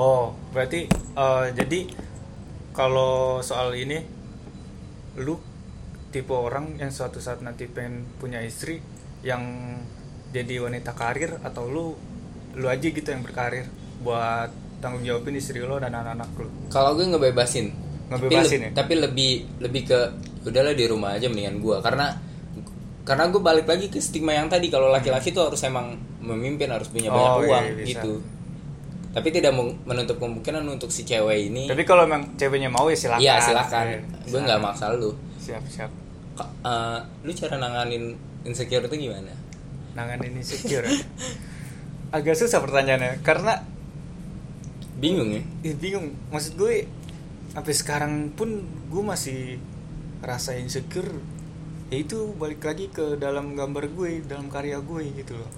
oh 0.00 0.32
berarti 0.56 0.88
eh, 0.88 1.46
jadi 1.52 1.80
kalau 2.72 3.44
soal 3.44 3.76
ini 3.76 4.00
lu 5.20 5.36
tipe 6.08 6.32
orang 6.32 6.80
yang 6.80 6.88
suatu 6.88 7.20
saat 7.20 7.44
nanti 7.44 7.68
pengen 7.68 8.08
punya 8.16 8.40
istri 8.40 8.80
yang 9.20 9.76
jadi 10.32 10.64
wanita 10.64 10.96
karir 10.96 11.36
atau 11.44 11.68
lu 11.68 11.86
lu 12.56 12.66
aja 12.70 12.88
gitu 12.88 13.04
yang 13.04 13.20
berkarir 13.20 13.68
buat 14.00 14.48
tanggung 14.78 15.02
jawabin 15.02 15.36
istri 15.36 15.58
lo 15.60 15.76
dan 15.82 15.92
anak-anak 15.92 16.30
lu 16.38 16.48
Kalau 16.70 16.94
gue 16.94 17.06
ngebebasin. 17.10 17.66
Ngebebasin 18.08 18.60
tapi, 18.62 18.66
ya? 18.66 18.70
Tapi 18.72 18.92
lebih 18.94 19.32
lebih 19.60 19.82
ke 19.90 19.98
udahlah 20.48 20.72
di 20.72 20.84
rumah 20.86 21.18
aja 21.18 21.26
mendingan 21.28 21.60
gue 21.60 21.76
karena 21.82 22.14
karena 23.08 23.24
gue 23.26 23.40
balik 23.40 23.64
lagi 23.64 23.88
ke 23.88 23.96
stigma 23.98 24.30
yang 24.30 24.46
tadi 24.46 24.68
kalau 24.68 24.86
laki-laki 24.86 25.32
tuh 25.32 25.48
harus 25.48 25.64
emang 25.64 25.96
memimpin 26.20 26.68
harus 26.68 26.86
punya 26.86 27.08
banyak 27.08 27.32
Oh, 27.32 27.40
iya, 27.40 27.48
uang 27.48 27.64
bisa. 27.74 27.88
gitu. 27.88 28.12
Tapi 29.08 29.28
tidak 29.32 29.56
menutup 29.82 30.20
kemungkinan 30.20 30.62
untuk 30.68 30.92
si 30.92 31.02
cewek 31.02 31.48
ini. 31.48 31.64
tapi 31.64 31.82
kalau 31.82 32.04
emang 32.04 32.36
ceweknya 32.36 32.68
mau 32.68 32.84
ya 32.86 32.94
silakan 32.94 33.18
Iya 33.18 33.34
silakan. 33.40 33.84
Eh, 33.88 34.00
Gue 34.28 34.40
nggak 34.44 34.60
maksa 34.60 34.92
lu. 34.92 35.16
siap 35.40 35.64
siap 35.64 35.88
eh, 36.38 36.98
lu 37.24 37.32
cara 37.32 37.56
nanganin 37.56 38.12
insecure 38.44 38.84
itu 38.84 39.08
gimana? 39.08 39.32
nanganin 39.96 40.36
insecure 40.36 40.84
ya? 40.84 40.92
agak 42.16 42.36
susah 42.36 42.60
pertanyaannya 42.60 43.20
karena 43.20 43.64
Bingung 44.98 45.30
ya? 45.30 45.42
Ih, 45.62 45.74
bingung 45.74 46.10
maksud 46.28 46.58
gue 46.58 46.82
sampai 47.48 47.70
sekarang 47.72 48.12
pun 48.34 48.60
gue 48.90 49.02
masih 49.02 49.56
rasa 50.18 50.58
insecure 50.58 51.22
ya 51.88 51.96
itu 51.98 52.36
balik 52.36 52.60
lagi 52.60 52.88
ke 52.88 53.16
dalam 53.16 53.52
gambar 53.52 53.88
gue 53.88 54.20
dalam 54.22 54.48
karya 54.48 54.76
gue 54.78 55.02
gitu 55.14 55.34
loh 55.34 55.50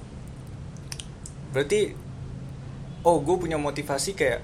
berarti 1.50 1.90
oh 3.02 3.18
gue 3.18 3.36
punya 3.36 3.58
motivasi 3.58 4.14
kayak 4.14 4.40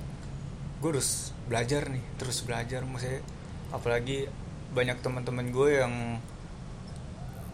gue 0.82 0.90
harus 0.90 1.30
belajar 1.46 1.86
nih 1.86 2.02
terus 2.18 2.42
belajar 2.42 2.82
maksudnya 2.82 3.22
apalagi 3.70 4.26
banyak 4.74 4.98
teman-teman 4.98 5.46
gue 5.48 5.70
yang 5.78 5.94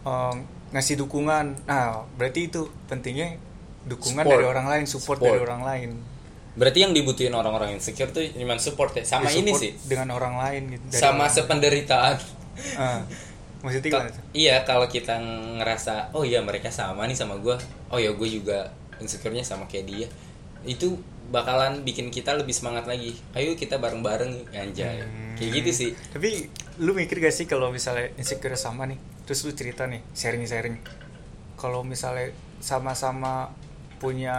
eh, 0.03 0.35
ngasih 0.73 0.97
dukungan 0.97 1.69
nah 1.69 2.01
berarti 2.17 2.49
itu 2.49 2.65
pentingnya 2.89 3.37
dukungan 3.85 4.23
Support. 4.23 4.33
dari 4.33 4.45
orang 4.47 4.67
lain 4.67 4.85
support, 4.87 5.17
Support. 5.19 5.29
dari 5.29 5.39
orang 5.41 5.63
lain 5.63 5.91
Berarti 6.53 6.85
yang 6.85 6.93
dibutuhin 6.93 7.33
orang-orang 7.33 7.73
insecure 7.73 8.13
tuh 8.13 8.21
cuma 8.29 8.53
support 8.61 8.93
ya. 8.93 9.01
Sama 9.01 9.25
Ya, 9.25 9.41
ini 9.41 9.49
support 9.49 9.63
sih. 9.65 9.73
dengan 9.89 10.13
orang 10.13 10.37
lain 10.37 10.61
gitu 10.69 10.85
dari 10.85 11.01
Sama 11.01 11.25
orang- 11.25 11.33
sependeritaan. 11.33 12.15
Ah, 12.77 13.01
maksudnya 13.63 13.95
gimana 13.95 14.11
tuh? 14.11 14.23
iya 14.35 14.67
kalau 14.67 14.91
kita 14.91 15.15
ngerasa 15.57 16.11
oh 16.11 16.27
iya 16.27 16.43
mereka 16.43 16.67
sama 16.67 17.07
nih 17.07 17.15
sama 17.15 17.39
gue 17.39 17.55
oh 17.89 17.99
ya 17.99 18.11
gue 18.11 18.27
juga 18.27 18.75
insecure-nya 19.03 19.43
sama 19.43 19.65
kayak 19.67 19.85
dia. 19.85 20.07
Itu 20.63 20.99
bakalan 21.31 21.81
bikin 21.83 22.07
kita 22.07 22.35
lebih 22.39 22.55
semangat 22.55 22.85
lagi. 22.85 23.15
Ayo 23.35 23.59
kita 23.59 23.79
bareng-bareng 23.79 24.53
anjay. 24.55 25.03
Hmm. 25.03 25.35
kayak 25.35 25.51
gitu 25.63 25.71
sih. 25.71 25.89
Tapi 26.13 26.47
lu 26.79 26.95
mikir 26.95 27.19
gak 27.19 27.35
sih 27.35 27.49
kalau 27.49 27.73
misalnya 27.73 28.13
insecure 28.15 28.55
sama 28.55 28.85
nih? 28.85 28.99
Terus 29.27 29.43
lu 29.43 29.51
cerita 29.51 29.83
nih 29.89 29.99
sharing-sharing. 30.15 30.79
Kalau 31.59 31.81
misalnya 31.83 32.31
sama-sama 32.63 33.51
punya 33.99 34.35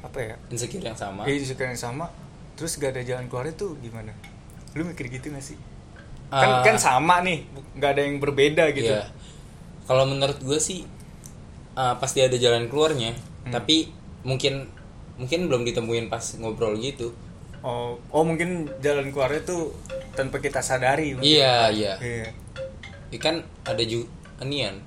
apa 0.00 0.18
ya? 0.18 0.34
Insecure 0.48 0.84
yang 0.84 0.98
sama. 0.98 1.28
Ya 1.28 1.34
insecure 1.36 1.68
yang 1.68 1.80
sama 1.80 2.08
terus 2.56 2.80
gak 2.80 2.96
ada 2.96 3.04
jalan 3.04 3.28
keluarnya 3.28 3.52
tuh 3.52 3.76
gimana? 3.84 4.16
Lu 4.72 4.88
mikir 4.88 5.12
gitu 5.12 5.28
gak 5.28 5.44
sih 5.44 5.60
Kan 6.26 6.66
kan 6.66 6.76
sama 6.76 7.22
nih 7.22 7.46
nggak 7.76 7.90
ada 7.92 8.02
yang 8.02 8.16
berbeda 8.18 8.72
gitu. 8.72 8.88
iya. 8.90 9.06
kalau 9.86 10.08
menurut 10.08 10.42
gue 10.42 10.58
sih 10.58 10.82
ah, 11.78 11.94
pasti 12.00 12.24
ada 12.24 12.34
jalan 12.34 12.66
keluarnya. 12.66 13.14
Hmm. 13.46 13.54
tapi 13.54 13.94
mungkin 14.26 14.66
mungkin 15.22 15.46
belum 15.46 15.62
ditemuin 15.62 16.10
pas 16.10 16.34
ngobrol 16.42 16.74
gitu. 16.82 17.14
Oh 17.62 17.94
oh 18.10 18.22
mungkin 18.26 18.66
jalan 18.82 19.14
keluarnya 19.14 19.46
tuh 19.46 19.70
tanpa 20.18 20.42
kita 20.42 20.58
sadari 20.66 21.14
mungkin. 21.14 21.30
iya 21.30 21.70
iya. 21.70 21.94
Iya. 22.02 22.28
Ikan 23.14 23.46
ada 23.62 23.82
juga 23.86 24.10
nian. 24.42 24.82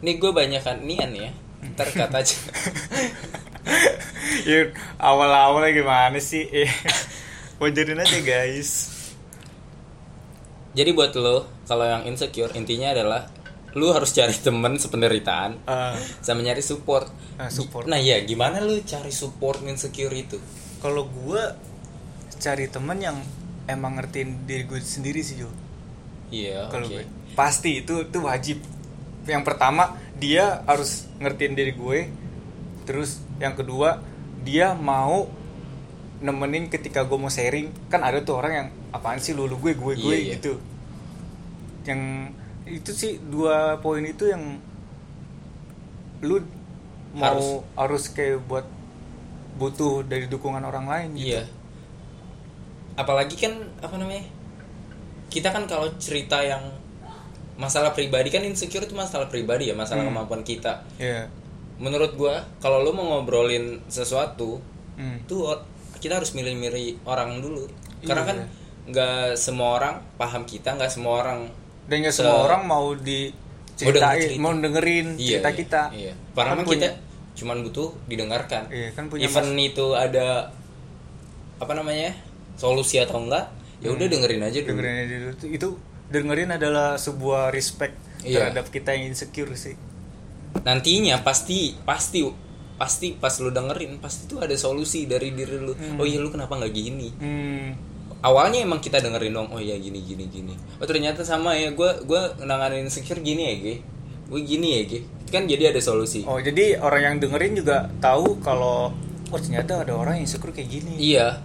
Ini 0.00 0.16
gue 0.16 0.32
banyak 0.32 0.62
kan 0.64 0.80
nian 0.80 1.12
ya. 1.12 1.30
Ntar 1.76 1.92
kata 1.92 2.24
aja. 2.24 2.36
Ya 4.46 4.70
awal-awalnya 5.02 5.74
gimana 5.74 6.18
sih? 6.22 6.46
Wajarin 7.62 7.98
aja 7.98 8.18
guys 8.22 8.95
Jadi 10.76 10.92
buat 10.92 11.16
lo 11.16 11.36
kalau 11.64 11.82
yang 11.82 12.04
insecure 12.04 12.52
intinya 12.52 12.92
adalah 12.92 13.24
lu 13.72 13.88
harus 13.90 14.08
cari 14.10 14.32
temen 14.32 14.76
sependeritaan 14.76 15.64
Ah, 15.64 15.92
sama 16.20 16.40
nyari 16.40 16.60
support. 16.60 17.08
Ah, 17.34 17.48
support. 17.48 17.84
Nah 17.84 17.96
ya 17.96 18.20
gimana 18.22 18.60
lu 18.60 18.80
cari 18.82 19.10
support 19.10 19.60
insecure 19.62 20.12
itu? 20.12 20.36
kalau 20.76 21.08
gue 21.08 21.40
cari 22.36 22.68
temen 22.68 23.00
yang 23.00 23.16
emang 23.66 23.96
ngertiin 23.96 24.44
diri 24.44 24.64
gue 24.64 24.76
sendiri 24.78 25.18
sih 25.18 25.40
Jo 25.40 25.48
Iya. 26.28 26.68
kalau 26.68 26.84
oke. 26.84 26.92
gue 26.92 27.04
pasti 27.32 27.80
itu 27.80 28.04
itu 28.04 28.18
wajib 28.20 28.60
yang 29.24 29.40
pertama 29.40 29.96
dia 30.14 30.62
harus 30.62 31.08
ngertiin 31.16 31.54
diri 31.54 31.72
gue 31.72 31.98
terus 32.84 33.18
yang 33.36 33.56
kedua 33.56 34.04
dia 34.38 34.72
mau 34.72 35.26
nemenin 36.18 36.68
ketika 36.68 37.02
gue 37.02 37.16
mau 37.16 37.28
sharing 37.28 37.72
kan 37.88 38.00
ada 38.00 38.20
tuh 38.20 38.36
orang 38.36 38.52
yang 38.54 38.68
apaan 38.96 39.20
sih 39.20 39.32
lulu 39.32 39.60
gue 39.60 39.72
gue 39.74 39.94
gue 39.94 40.16
Iya, 40.16 40.18
iya. 40.18 40.34
gitu 40.36 40.52
yang 41.84 42.32
itu 42.66 42.90
sih 42.90 43.22
dua 43.22 43.78
poin 43.78 44.02
itu 44.02 44.26
yang 44.26 44.58
lu 46.20 46.40
mau 47.14 47.62
harus, 47.76 48.10
kayak 48.10 48.42
buat 48.44 48.66
butuh 49.56 50.04
dari 50.04 50.26
dukungan 50.26 50.60
orang 50.60 50.84
lain 50.84 51.08
gitu 51.14 51.32
Iya. 51.32 51.44
Apalagi 52.96 53.36
kan 53.36 53.52
apa 53.78 53.96
namanya? 53.96 54.24
Kita 55.28 55.52
kan 55.52 55.68
kalau 55.68 55.92
cerita 55.96 56.40
yang 56.40 56.60
masalah 57.56 57.92
pribadi 57.92 58.28
kan 58.28 58.40
insecure 58.40 58.84
itu 58.84 58.92
masalah 58.92 59.28
pribadi 59.28 59.68
ya, 59.68 59.74
masalah 59.76 60.04
Hmm. 60.04 60.12
kemampuan 60.12 60.40
kita. 60.40 60.80
Iya. 60.96 61.28
Menurut 61.76 62.16
gua 62.16 62.40
kalau 62.56 62.80
lu 62.80 62.92
mau 62.92 63.04
ngobrolin 63.16 63.84
sesuatu 63.86 64.60
Hmm. 64.96 65.20
tuh 65.28 65.52
kita 66.00 66.16
harus 66.16 66.32
milih-milih 66.32 67.04
orang 67.04 67.40
dulu. 67.40 67.68
Karena 68.00 68.24
Iya. 68.24 68.30
kan 68.32 68.38
nggak 68.86 69.34
semua 69.34 69.68
orang 69.76 69.94
paham 70.16 70.42
kita, 70.42 70.72
nggak 70.72 70.88
semua 70.88 71.20
orang 71.20 71.50
dan 71.84 71.96
nggak 72.00 72.10
Se- 72.10 72.22
semua 72.22 72.44
orang 72.44 72.62
mau 72.64 72.92
denger 72.92 73.34
diceritain 73.74 74.22
cerita. 74.24 74.40
mau 74.40 74.52
dengerin 74.52 75.06
iya, 75.14 75.38
cerita 75.38 75.48
iya, 75.48 75.56
kita 75.56 75.82
Iya. 75.92 76.12
Padahal 76.32 76.56
Kan 76.56 76.64
punya- 76.64 76.90
kita 76.92 77.04
cuman 77.36 77.56
butuh 77.62 77.88
didengarkan. 78.06 78.62
Iya, 78.68 78.88
kan 78.92 79.04
punya 79.06 79.26
Even 79.26 79.52
itu 79.54 79.86
ada 79.92 80.48
apa 81.56 81.72
namanya? 81.72 82.12
solusi 82.54 82.96
atau 82.96 83.20
enggak, 83.20 83.52
ya 83.78 83.92
udah 83.92 84.06
dengerin 84.06 84.40
aja 84.40 84.58
dulu. 84.58 84.68
dengerin 84.72 84.96
aja 84.98 85.14
dulu 85.18 85.32
itu, 85.34 85.46
itu 85.52 85.68
dengerin 86.08 86.50
adalah 86.50 86.96
sebuah 86.96 87.50
respect 87.50 87.92
Iya. 88.22 88.48
terhadap 88.48 88.70
kita 88.70 88.90
yang 88.90 89.10
insecure 89.10 89.52
sih 89.52 89.76
Nantinya 90.58 91.20
pasti 91.20 91.76
pasti 91.78 92.24
pasti 92.74 93.12
pas 93.12 93.32
lu 93.36 93.50
dengerin 93.50 93.96
pasti 93.98 94.24
tuh 94.26 94.38
ada 94.38 94.52
solusi 94.54 95.04
dari 95.04 95.30
diri 95.30 95.56
lu. 95.58 95.72
Hmm. 95.72 95.96
Oh 95.96 96.04
iya 96.04 96.16
lu 96.16 96.28
kenapa 96.28 96.56
nggak 96.56 96.72
gini? 96.72 97.08
hmm, 97.10 97.66
awalnya 98.26 98.58
emang 98.66 98.82
kita 98.82 98.98
dengerin 98.98 99.30
dong 99.30 99.48
oh 99.54 99.62
ya 99.62 99.78
gini 99.78 100.02
gini 100.02 100.26
gini. 100.26 100.54
Oh 100.82 100.86
ternyata 100.86 101.22
sama 101.22 101.54
ya 101.54 101.70
gue 101.70 101.90
gue 102.02 102.22
nanganin 102.42 102.90
insecure 102.90 103.22
gini 103.22 103.42
ya 103.46 103.54
gue 103.62 103.76
gue 104.26 104.40
gini 104.42 104.68
ya 104.74 104.80
gue 104.90 105.00
kan 105.30 105.46
jadi 105.46 105.70
ada 105.70 105.78
solusi. 105.82 106.22
Oh, 106.26 106.38
jadi 106.38 106.78
orang 106.78 107.02
yang 107.02 107.16
dengerin 107.22 107.58
juga 107.58 107.90
tahu 107.98 108.38
kalau 108.42 108.90
oh 109.30 109.38
ternyata 109.42 109.82
ada 109.82 109.94
orang 109.94 110.18
yang 110.22 110.26
insecure 110.26 110.54
kayak 110.54 110.70
gini. 110.70 110.94
iya. 110.98 111.38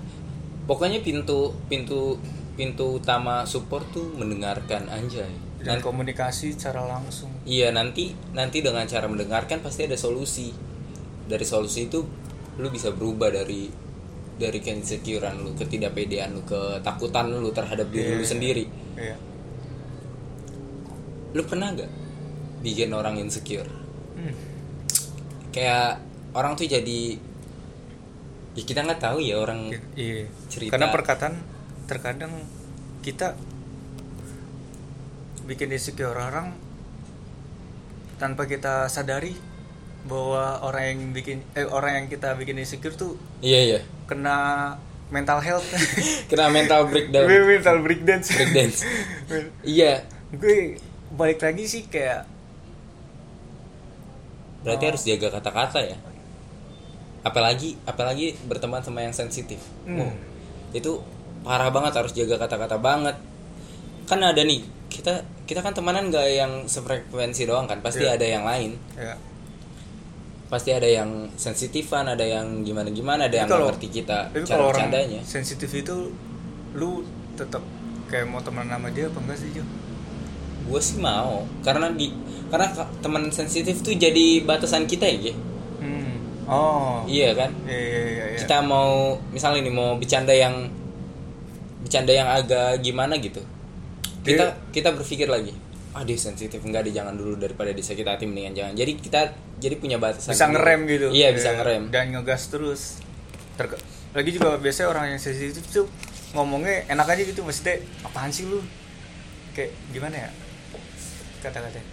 Pokoknya 0.69 1.01
pintu 1.01 1.53
pintu 1.65 2.17
pintu 2.53 3.01
utama 3.01 3.41
support 3.45 3.85
tuh 3.89 4.05
mendengarkan 4.17 4.85
anjay. 4.89 5.29
Dan 5.61 5.77
Nan- 5.77 5.85
komunikasi 5.85 6.57
secara 6.57 6.85
langsung. 6.89 7.29
iya 7.45 7.69
nanti 7.69 8.17
nanti 8.33 8.65
dengan 8.65 8.85
cara 8.89 9.05
mendengarkan 9.05 9.61
pasti 9.61 9.85
ada 9.85 9.97
solusi. 9.97 10.53
Dari 11.29 11.45
solusi 11.45 11.89
itu 11.89 12.01
lu 12.61 12.69
bisa 12.69 12.93
berubah 12.93 13.29
dari 13.33 13.69
dari 14.35 14.59
keinsecurean 14.59 15.35
lu 15.37 15.51
ketidakpedean 15.53 16.31
lu 16.31 16.41
ketakutan 16.41 17.29
lu 17.29 17.49
terhadap 17.49 17.87
diri 17.87 18.13
lu 18.13 18.19
Iya. 18.19 18.27
sendiri 18.27 18.65
Iya. 18.95 19.15
lu 21.31 21.41
pernah 21.43 21.71
nggak 21.71 21.91
bikin 22.61 22.91
orang 22.91 23.17
insecure 23.17 23.67
Hmm. 24.11 24.35
kayak 25.49 26.03
orang 26.31 26.53
tuh 26.53 26.67
jadi 26.67 27.15
ya 28.51 28.61
kita 28.61 28.83
nggak 28.83 28.99
tahu 28.99 29.17
ya 29.17 29.39
orang 29.39 29.71
Iya. 29.95 30.27
Cerita. 30.45 30.75
Karena 30.75 30.91
perkataan 30.91 31.33
terkadang 31.85 32.33
kita 32.99 33.33
bikin 35.41 35.71
insecure 35.71 36.13
orang 36.13 36.53
tanpa 38.15 38.45
kita 38.45 38.85
sadari 38.87 39.33
bahwa 40.03 40.61
orang 40.61 40.83
yang 40.85 40.99
bikin 41.11 41.37
eh 41.51 41.63
orang 41.63 41.93
yang 41.95 42.07
kita 42.07 42.33
bikin 42.33 42.57
insecure 42.57 42.93
tuh 42.93 43.17
iya 43.39 43.59
iya 43.65 43.79
kena 44.11 44.75
mental 45.07 45.39
health. 45.39 45.63
kena 46.29 46.47
mental 46.47 46.87
breakdown 46.87 47.23
mental 47.23 47.79
breakdown. 47.79 47.79
breakdance 48.27 48.83
iya 49.65 50.03
gue 50.29 50.75
balik 51.11 51.39
lagi 51.39 51.63
sih 51.63 51.83
kayak 51.85 52.27
berarti 54.61 54.83
Oh. 54.83 54.89
harus 54.89 55.03
jaga 55.03 55.27
kata-kata 55.31 55.79
ya 55.81 55.97
apalagi 57.21 57.77
apalagi 57.83 58.33
berteman 58.45 58.81
sama 58.81 59.01
yang 59.01 59.13
sensitif 59.13 59.61
Hmm. 59.83 60.01
Wow, 60.01 60.11
itu 60.71 60.91
parah 61.41 61.69
banget 61.69 61.93
harus 61.95 62.13
jaga 62.13 62.37
kata-kata 62.37 62.77
banget 62.77 63.17
kan 64.05 64.19
ada 64.19 64.41
nih 64.41 64.61
kita 64.87 65.21
kita 65.43 65.59
kan 65.59 65.71
temenan 65.71 66.07
nggak 66.07 66.27
yang 66.29 66.51
sefrekuensi 66.65 67.43
doang 67.43 67.65
kan 67.65 67.79
pasti 67.79 68.03
Iya. 68.03 68.15
ada 68.15 68.25
yang 68.25 68.43
lain 68.43 68.71
ya 68.93 69.15
pasti 70.51 70.69
ada 70.69 70.83
yang 70.83 71.31
sensitifan 71.33 72.05
ada 72.05 72.21
yang 72.21 72.61
gimana 72.61 72.91
gimana 72.91 73.25
ada 73.25 73.35
yang 73.37 73.47
nggak 73.47 73.71
ngerti 73.71 73.87
kita 73.89 74.27
tapi 74.27 74.43
cara 74.43 74.51
kalau 74.51 74.65
orang 74.67 74.91
bercandanya 74.91 75.19
sensitif 75.23 75.71
itu 75.71 76.11
lu 76.73 77.07
tetap 77.33 77.63
kayak 78.05 78.27
mau 78.27 78.43
temenan 78.43 78.67
sama 78.69 78.91
dia 78.91 79.07
apa 79.07 79.17
enggak 79.17 79.39
sih 79.39 79.49
Jo? 79.49 79.63
gue 80.61 80.81
sih 80.83 80.99
mau 80.99 81.47
karena 81.63 81.87
di 81.89 82.11
karena 82.51 82.67
ka- 82.69 82.91
teman 82.99 83.31
sensitif 83.31 83.79
tuh 83.79 83.95
jadi 83.95 84.43
batasan 84.43 84.83
kita 84.83 85.07
ya. 85.07 85.31
Hmm. 85.79 86.19
Oh. 86.43 87.07
iya 87.07 87.31
kan 87.31 87.55
Iya 87.63 87.79
iya 87.79 88.01
iya. 88.05 88.25
iya. 88.27 88.37
kita 88.37 88.59
mau 88.59 89.15
misalnya 89.31 89.63
nih 89.63 89.71
mau 89.71 89.95
bercanda 89.95 90.35
yang 90.35 90.67
bercanda 91.81 92.11
yang 92.11 92.27
agak 92.27 92.77
gimana 92.79 93.15
gitu 93.17 93.39
kita 94.21 94.53
kita 94.69 94.91
berpikir 94.91 95.25
lagi 95.25 95.55
ah 95.91 96.03
dia 96.03 96.15
sensitif 96.15 96.61
enggak 96.61 96.87
dia 96.87 97.03
jangan 97.03 97.13
dulu 97.13 97.35
daripada 97.35 97.69
disakit 97.69 98.03
hati 98.03 98.23
mendingan 98.23 98.55
jangan 98.55 98.73
jadi 98.73 98.91
kita 98.95 99.21
jadi 99.59 99.75
punya 99.75 99.97
batasan 99.97 100.31
bisa 100.31 100.47
ngerem 100.47 100.79
gitu. 100.87 101.07
iya 101.11 101.29
bisa 101.29 101.51
Iya, 101.51 101.57
ngerem 101.59 101.83
Dan 101.89 102.05
ngegas 102.11 102.47
terus. 102.47 102.81
Terke- 103.53 103.81
lagi 104.11 104.29
juga 104.29 104.55
biasanya 104.55 104.87
orang 104.89 105.05
yang 105.09 105.19
sensitif 105.19 105.61
tuh 105.65 105.85
ngomongnya 106.31 106.87
enak 106.87 107.07
aja 107.07 107.21
gitu 107.21 107.43
maksudnya 107.43 107.75
apaan 108.01 108.31
sih 108.31 108.47
lu? 108.47 108.63
Kayak 109.51 109.75
gimana 109.91 110.15
ya? 110.17 110.29
Kata-kata. 111.41 111.83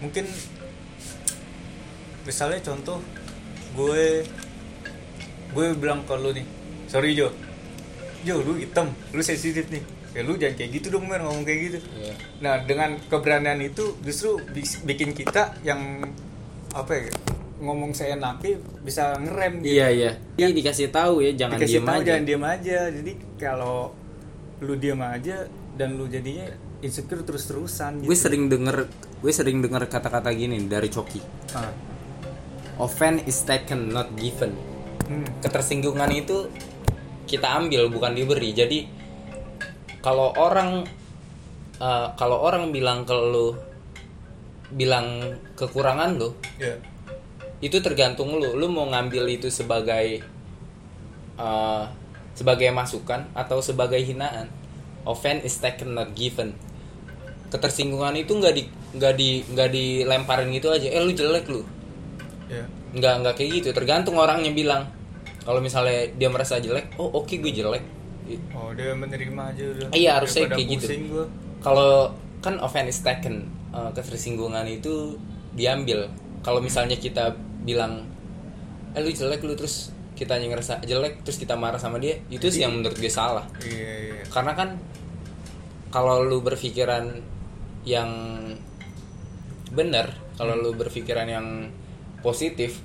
Mungkin 0.00 0.26
misalnya 2.24 2.58
contoh 2.60 2.98
gue 3.72 4.24
gue 5.50 5.66
bilang 5.76 6.02
ke 6.02 6.14
lu 6.14 6.32
nih 6.32 6.46
sorry 6.86 7.12
Jo 7.12 7.28
Jo 8.22 8.40
lu 8.40 8.56
hitam 8.56 8.88
lu 9.12 9.20
sensitif 9.20 9.68
nih 9.68 9.84
ya 10.14 10.22
lu 10.22 10.34
jangan 10.34 10.54
kayak 10.54 10.70
gitu 10.72 10.86
dong 10.90 11.04
mer 11.04 11.20
ngomong 11.20 11.42
kayak 11.42 11.60
gitu 11.64 11.78
Iya. 11.92 12.14
nah 12.38 12.54
dengan 12.60 12.94
keberanian 13.02 13.58
itu 13.60 13.98
justru 14.00 14.38
bikin 14.84 15.10
kita 15.10 15.58
yang 15.60 16.06
apa 16.70 16.92
ya 16.92 17.06
ngomong 17.56 17.90
seenaknya 17.90 18.54
bisa 18.80 19.14
ngerem 19.16 19.58
gitu. 19.60 19.72
iya 19.72 19.86
iya 19.88 20.10
Iya, 20.36 20.50
dikasih 20.50 20.90
tahu 20.90 21.18
ya 21.20 21.34
jangan 21.36 21.56
Dikasih 21.56 21.72
diem 21.72 21.84
tahu 21.84 21.94
aja 21.96 22.06
jangan 22.06 22.24
diam 22.24 22.44
aja 22.44 22.78
jadi 22.90 23.12
kalau 23.36 23.76
lu 24.60 24.74
diam 24.74 25.00
aja 25.00 25.36
dan 25.74 25.94
lu 25.94 26.06
jadinya 26.06 26.46
insecure 26.80 27.22
terus 27.22 27.44
terusan 27.44 27.98
gue 28.00 28.14
sering 28.16 28.46
denger 28.46 28.86
gue 29.18 29.32
sering 29.32 29.58
denger 29.58 29.86
kata-kata 29.88 30.30
gini 30.30 30.62
dari 30.64 30.86
Coki 30.86 31.18
Ah. 31.52 31.70
offense 32.76 33.22
is 33.24 33.38
taken 33.40 33.90
not 33.90 34.14
given 34.14 34.54
Hmm. 35.04 35.20
ketersinggungan 35.38 36.08
itu 36.10 36.48
kita 37.24 37.44
ambil 37.54 37.86
bukan 37.86 38.14
diberi 38.14 38.50
jadi 38.50 38.88
kalau 40.04 40.36
orang 40.36 40.84
eh, 41.80 42.06
kalau 42.20 42.44
orang 42.44 42.68
bilang 42.68 43.08
ke 43.08 43.16
lu 43.16 43.56
bilang 44.68 45.38
kekurangan 45.56 46.20
lu 46.20 46.36
Ya. 46.60 46.76
itu 47.64 47.80
tergantung 47.80 48.36
lu. 48.36 48.52
Lu 48.52 48.68
mau 48.68 48.84
ngambil 48.84 49.40
itu 49.40 49.48
sebagai 49.48 50.20
eh, 51.40 51.84
sebagai 52.36 52.68
masukan 52.68 53.24
atau 53.32 53.64
sebagai 53.64 53.98
hinaan. 54.04 54.52
Offense 55.08 55.48
is 55.48 55.56
taken 55.56 55.96
not 55.96 56.12
given. 56.12 56.52
Ketersinggungan 57.48 58.12
itu 58.20 58.36
nggak 58.36 58.54
di 58.56 58.62
nggak 58.94 59.14
di 59.16 59.30
nggak 59.48 59.70
dilemparin 59.72 60.52
gitu 60.52 60.68
aja. 60.68 60.84
Eh 60.92 61.00
lu 61.00 61.16
jelek 61.16 61.48
lu. 61.48 61.64
Ya. 62.52 62.68
nggak 62.94 63.14
nggak 63.24 63.34
kayak 63.40 63.50
gitu. 63.62 63.68
Tergantung 63.72 64.20
orangnya 64.20 64.52
bilang. 64.52 64.92
Kalau 65.44 65.60
misalnya 65.60 66.08
dia 66.16 66.32
merasa 66.32 66.56
jelek 66.56 66.96
oh 66.96 67.20
oke 67.20 67.36
gue 67.36 67.52
jelek 67.52 67.84
Oh 68.56 68.72
dia 68.72 68.96
menerima 68.96 69.42
aja 69.52 69.64
udah. 69.68 69.86
Iya, 69.92 70.10
harusnya 70.16 70.48
kayak 70.48 70.68
gitu. 70.80 70.86
kalau 71.60 72.08
kan 72.44 72.60
offense 72.60 72.96
is 72.96 73.00
taken 73.00 73.48
eh, 73.72 73.90
ketersinggungan 73.96 74.68
itu 74.68 75.16
diambil 75.56 76.08
kalau 76.44 76.60
misalnya 76.60 77.00
kita 77.00 77.32
bilang 77.64 78.04
eh 78.92 79.00
lu 79.00 79.08
jelek 79.08 79.40
lu 79.40 79.56
terus 79.56 79.88
kita 80.14 80.36
ngerasa 80.38 80.84
jelek 80.84 81.24
terus 81.24 81.40
kita 81.40 81.56
marah 81.56 81.80
sama 81.80 81.96
dia 81.98 82.20
itu 82.28 82.46
sih 82.52 82.62
yang 82.62 82.76
menurut 82.76 82.94
gue 82.94 83.08
salah 83.08 83.48
Iya 83.64 83.92
iya. 84.12 84.22
karena 84.28 84.52
kan 84.54 84.76
kalau 85.90 86.22
lu 86.22 86.44
berpikiran 86.44 87.18
yang 87.88 88.10
benar 89.74 90.14
kalau 90.38 90.54
lu 90.54 90.70
berpikiran 90.76 91.26
yang 91.26 91.46
positif 92.22 92.78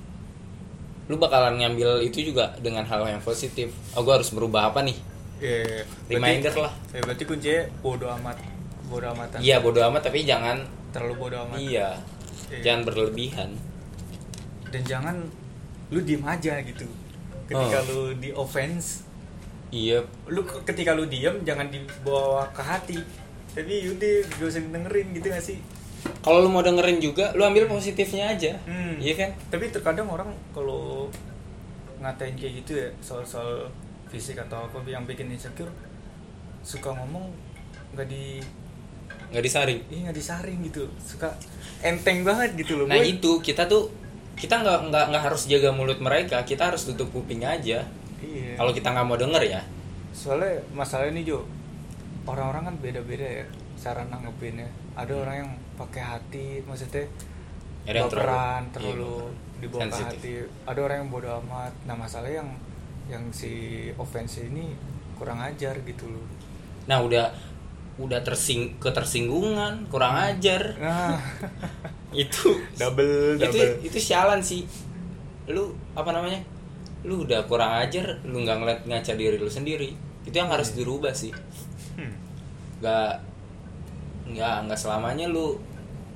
lu 1.06 1.18
bakalan 1.18 1.58
ngambil 1.58 2.02
itu 2.02 2.32
juga 2.32 2.54
dengan 2.58 2.86
hal 2.86 3.02
yang 3.06 3.22
positif 3.22 3.70
oh 3.94 4.02
gue 4.02 4.14
harus 4.14 4.30
berubah 4.34 4.74
apa 4.74 4.82
nih 4.82 5.09
Iya. 5.40 5.56
iya. 5.58 5.82
Reminder 6.10 6.52
Berarti- 6.52 6.62
lah. 6.62 6.74
Ya 6.90 7.00
berarti 7.02 7.24
kuncinya 7.24 7.60
bodo 7.80 8.06
amat. 8.14 8.36
Bodo 8.84 9.06
amatan. 9.08 9.38
iya 9.38 9.56
bodo 9.58 9.80
amat 9.82 10.02
tapi 10.02 10.22
jangan 10.22 10.58
Terlalu 10.90 11.14
bodo 11.16 11.36
amat. 11.44 11.56
iya 11.56 11.94
Iya. 12.48 12.60
jangan 12.60 12.82
berlebihan 12.84 13.50
Dan 14.66 14.82
jangan 14.84 15.16
lu 15.88 16.00
diem 16.00 16.22
aja 16.22 16.58
gitu. 16.60 16.86
Ketika 17.44 17.78
Oh. 17.80 17.86
lu 17.88 18.00
di 18.16 18.30
offense, 18.30 19.02
iya 19.68 19.98
lu 20.26 20.42
ke- 20.42 20.62
ketika 20.64 20.92
lu 20.92 21.04
diem 21.04 21.38
jangan 21.40 21.66
dibawa 21.66 22.46
ke 22.48 22.60
hati. 22.60 22.98
Tapi 23.50 23.82
yaudah 23.84 24.14
gak 24.28 24.46
usah 24.46 24.62
dengerin 24.62 25.08
gitu 25.12 25.26
gak 25.28 25.42
sih? 25.44 25.58
kalau 26.18 26.40
lu 26.40 26.48
mau 26.48 26.60
dengerin 26.60 26.96
juga 26.98 27.28
lu 27.30 27.42
ambil 27.42 27.66
positifnya 27.66 28.30
aja 28.30 28.56
Hmm. 28.62 28.96
iya 28.96 29.12
kan 29.14 29.36
Tapi 29.50 29.68
terkadang 29.68 30.08
orang 30.08 30.32
kalau 30.50 31.12
ngatain 31.98 32.32
kayak 32.34 32.52
gitu 32.58 32.72
ya 32.74 32.88
soal-soal 33.00 33.68
fisik 34.10 34.36
atau 34.36 34.66
apa 34.66 34.82
yang 34.84 35.02
bikin 35.04 35.30
insecure 35.30 35.70
suka 36.60 36.90
ngomong 36.92 37.30
nggak 37.92 38.06
di 38.06 38.42
nggak 39.30 39.40
disaring 39.40 39.80
Iya 39.86 40.00
nggak 40.04 40.16
disaring 40.16 40.58
gitu, 40.62 40.84
suka 40.98 41.30
enteng 41.80 42.20
banget 42.20 42.52
gitu 42.56 42.76
loh. 42.76 42.86
nah 42.86 42.98
Boy. 42.98 43.14
itu 43.14 43.38
kita 43.40 43.64
tuh 43.64 43.88
kita 44.34 44.58
nggak 44.58 44.90
nggak 44.90 45.04
nggak 45.08 45.22
harus 45.22 45.46
jaga 45.46 45.70
mulut 45.70 45.98
mereka 45.98 46.42
kita 46.42 46.68
harus 46.68 46.82
tutup 46.82 47.08
kuping 47.10 47.40
aja 47.40 47.86
Iya. 48.20 48.52
kalau 48.54 48.70
kita 48.70 48.90
nggak 48.90 49.06
mau 49.06 49.16
denger 49.16 49.42
ya 49.44 49.62
Soalnya 50.10 50.58
masalah 50.70 51.06
ini 51.06 51.22
Jo, 51.22 51.46
orang-orang 52.24 52.66
kan 52.66 52.76
beda-beda 52.76 53.22
ya 53.22 53.46
cara 53.78 54.02
nanggepinnya. 54.04 54.66
Ada 54.92 55.08
Hmm. 55.08 55.22
orang 55.22 55.36
yang 55.38 55.50
pakai 55.76 56.02
hati, 56.02 56.46
maksudnya 56.60 57.06
Ada 57.82 57.96
yang 57.96 58.10
terlalu- 58.10 58.28
baperan, 58.28 58.60
iya, 58.60 58.72
terlalu 58.74 59.14
bener. 59.16 59.60
dibawa 59.62 59.80
ke 59.86 60.02
hati. 60.04 60.32
Ada 60.66 60.80
orang 60.82 60.96
yang 60.98 61.08
bodoh 61.08 61.32
amat. 61.40 61.72
Nah 61.86 61.94
masalah 61.94 62.28
yang 62.28 62.48
yang 63.10 63.28
si 63.30 63.50
offense 63.94 64.40
ini 64.40 64.70
kurang 65.14 65.38
ajar 65.38 65.74
gitu 65.82 66.06
loh. 66.06 66.24
nah 66.86 66.98
udah 66.98 67.28
udah 67.98 68.22
tersing 68.22 68.78
ketersinggungan 68.78 69.84
kurang 69.86 70.16
ajar 70.16 70.78
Nah, 70.78 71.20
itu 72.16 72.56
double 72.74 73.36
itu 73.36 73.44
double. 73.44 73.72
itu 73.84 73.98
sialan 74.00 74.40
sih 74.40 74.64
lu 75.46 75.68
apa 75.92 76.08
namanya 76.10 76.40
lu 77.02 77.24
udah 77.24 77.44
kurang 77.44 77.76
ajar 77.76 78.22
lu 78.22 78.40
nggak 78.40 78.56
ngeliat 78.56 78.80
ngaca 78.84 79.12
diri 79.14 79.36
lu 79.36 79.48
sendiri 79.48 79.92
itu 80.22 80.32
yang 80.32 80.48
harus 80.48 80.72
dirubah 80.72 81.12
sih 81.12 81.34
Hmm. 81.90 82.14
nggak 82.78 83.12
nggak 84.30 84.56
nggak 84.64 84.78
selamanya 84.78 85.26
lu 85.26 85.58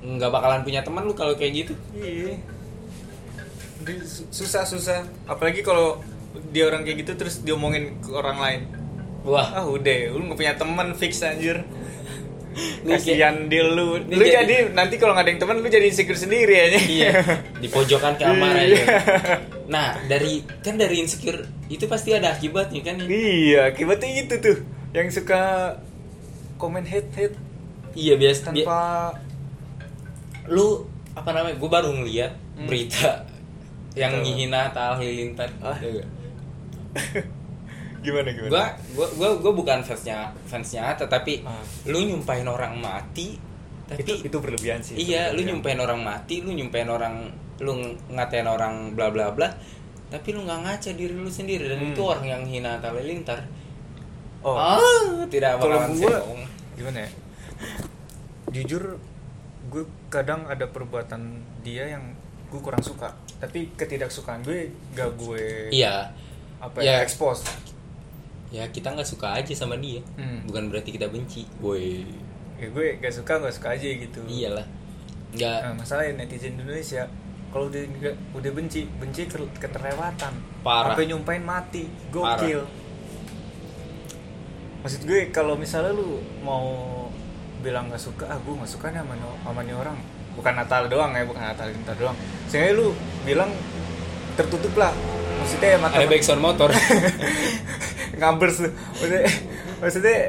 nggak 0.01 0.29
bakalan 0.29 0.61
punya 0.61 0.81
teman 0.81 1.03
lu 1.03 1.13
kalau 1.13 1.35
kayak 1.35 1.65
gitu 1.65 1.73
Iya. 1.93 2.39
Susah 4.31 4.63
susah. 4.63 5.05
Apalagi 5.25 5.61
kalau 5.61 6.01
dia 6.45 6.63
orang 6.65 6.81
kayak 6.81 6.97
gitu 7.01 7.11
terus 7.15 7.39
diomongin 7.39 7.99
ke 7.99 8.09
orang 8.09 8.37
lain. 8.37 8.61
wah 9.21 9.49
Ah 9.53 9.65
udah, 9.65 10.11
lu 10.11 10.21
nggak 10.23 10.37
punya 10.37 10.53
teman 10.53 10.93
fix 10.93 11.19
anjir. 11.19 11.65
Kasihan 12.85 13.45
dia 13.45 13.65
lu. 13.65 13.99
Lu 13.99 14.15
jadi- 14.15 14.37
jadi 14.39 14.55
nanti 14.71 14.95
kalau 14.95 15.11
nggak 15.11 15.23
ada 15.23 15.31
yang 15.31 15.41
teman 15.41 15.55
lu 15.57 15.67
jadi 15.67 15.83
insecure 15.83 16.15
sendiri 16.15 16.55
aja. 16.55 16.79
iya 16.79 17.11
di 17.61 17.67
pojokan 17.67 18.15
kamar 18.15 18.55
Iya. 18.55 18.63
aja 18.63 18.83
nah 19.65 19.97
dari 20.05 20.45
kan 20.61 20.77
dari 20.77 21.01
insecure 21.01 21.41
itu 21.65 21.83
pasti 21.85 22.13
ada 22.13 22.31
akibatnya 22.31 22.79
kan 22.81 23.01
Iya, 23.01 23.67
akibatnya 23.67 24.09
itu 24.21 24.35
tuh. 24.37 24.57
Yang 24.93 25.19
suka 25.19 25.73
komen 26.55 26.85
hate 26.85 27.11
hate 27.11 27.35
iya 27.91 28.13
biasa 28.13 28.51
bi- 28.51 28.61
tanpa 28.61 29.11
lu 30.45 30.85
apa 31.11 31.29
namanya 31.31 31.55
gue 31.55 31.69
baru 31.69 31.89
ngeliat 31.91 32.31
Hmm. 32.55 32.67
berita 32.67 33.25
yang 33.91 34.21
ngihina 34.21 34.69
Tal 34.69 34.95
Halilintar 34.95 35.51
Ah. 35.59 35.75
Iya? 35.75 36.07
gimana 38.05 38.29
gimana? 38.29 38.49
gua 38.51 38.65
gua 38.93 39.07
gua 39.11 39.29
gua 39.39 39.51
bukan 39.53 39.79
fansnya 39.81 40.29
fansnya 40.45 40.81
Atta 40.87 41.05
tapi 41.05 41.41
Ah. 41.41 41.57
lu 41.85 42.01
nyumpahin 42.01 42.45
orang 42.45 42.77
mati 42.77 43.35
tapi 43.85 44.01
itu 44.01 44.13
itu 44.25 44.37
berlebihan 44.37 44.79
sih. 44.79 44.93
iya 44.95 45.27
lu 45.27 45.35
berlebihan. 45.35 45.47
nyumpahin 45.51 45.79
orang 45.79 45.99
mati 46.01 46.35
lu 46.39 46.51
nyumpahin 46.51 46.87
orang 46.87 47.15
lu 47.57 47.71
ng- 47.73 47.97
ngatain 48.11 48.45
orang 48.45 48.91
bla 48.91 49.09
bla 49.09 49.29
bla 49.29 49.49
tapi 50.05 50.31
lu 50.31 50.41
nggak 50.41 50.59
ngaca 50.61 50.89
diri 50.91 51.13
lu 51.13 51.27
sendiri 51.27 51.65
dan 51.65 51.79
Hmm. 51.79 51.91
itu 51.91 52.01
orang 52.01 52.25
yang 52.25 52.43
hina 52.43 52.77
Atta 52.77 52.89
Halilintar 52.89 53.41
Oh. 54.41 54.53
ah 54.53 54.77
tidak 55.25 55.57
kalau 55.57 55.89
gue 55.89 56.15
gimana 56.75 57.01
ya 57.01 57.09
jujur 58.51 59.01
gue 59.67 59.83
kadang 60.07 60.45
ada 60.45 60.65
perbuatan 60.65 61.21
dia 61.59 61.89
yang 61.89 62.13
gue 62.47 62.59
kurang 62.59 62.79
suka 62.79 63.09
tapi 63.35 63.73
ketidaksukaan 63.73 64.39
gue 64.41 64.69
gak 64.93 65.09
gue 65.17 65.73
iya 65.73 66.13
apa 66.65 66.77
Ya. 66.79 66.99
ya 66.99 67.03
expose 67.03 67.45
ya 68.49 68.63
kita 68.65 68.87
nggak 68.89 69.05
suka 69.05 69.35
aja 69.35 69.51
sama 69.51 69.75
dia. 69.75 69.99
Hmm. 70.15 70.47
bukan 70.47 70.69
berarti 70.69 70.89
kita 70.89 71.07
benci. 71.07 71.43
Woi. 71.59 72.07
Ya 72.55 72.71
gue 72.71 72.87
gak 72.97 73.11
suka 73.11 73.35
gak 73.37 73.51
suka 73.51 73.75
aja 73.75 73.83
gitu. 73.83 74.23
Iyalah. 74.23 74.63
Nggak. 75.31 75.59
Nah, 75.61 75.73
masalahnya 75.75 76.23
netizen 76.23 76.55
Indonesia 76.55 77.03
kalau 77.51 77.67
udah 77.67 77.83
udah 78.31 78.51
benci 78.51 78.87
benci 78.95 79.27
ke- 79.27 79.51
keterlewatan. 79.59 80.33
Parah. 80.61 80.95
sampai 80.95 81.03
nyumpain 81.05 81.43
mati. 81.43 81.83
Gokil. 82.09 82.63
Maksud 84.81 85.01
gue 85.03 85.33
kalau 85.33 85.57
misalnya 85.57 85.91
lu 85.91 86.21
mau 86.39 86.63
bilang 87.59 87.89
gak 87.89 87.99
suka 87.99 88.23
ah 88.25 88.37
gue 88.37 88.53
gak 88.53 88.69
suka 88.69 88.87
nih 88.87 89.01
sama, 89.01 89.13
sama 89.41 89.61
nih 89.65 89.75
orang. 89.75 89.97
Bukan 90.37 90.53
Natal 90.53 90.87
doang 90.87 91.11
ya 91.11 91.25
bukan 91.25 91.41
Natal 91.41 91.67
Lintar 91.67 91.97
doang. 91.97 92.15
Sehingga 92.47 92.71
lu 92.71 92.93
bilang 93.25 93.49
tertutup 94.35 94.71
lah 94.75 94.93
maksudnya 95.45 95.77
mata 95.77 96.01
ada 96.01 96.09
backsound 96.09 96.41
motor. 96.41 96.69
Ngabers 98.19 98.55
tuh. 98.65 98.71
Maksudnya, 98.73 99.23
maksudnya 99.77 100.19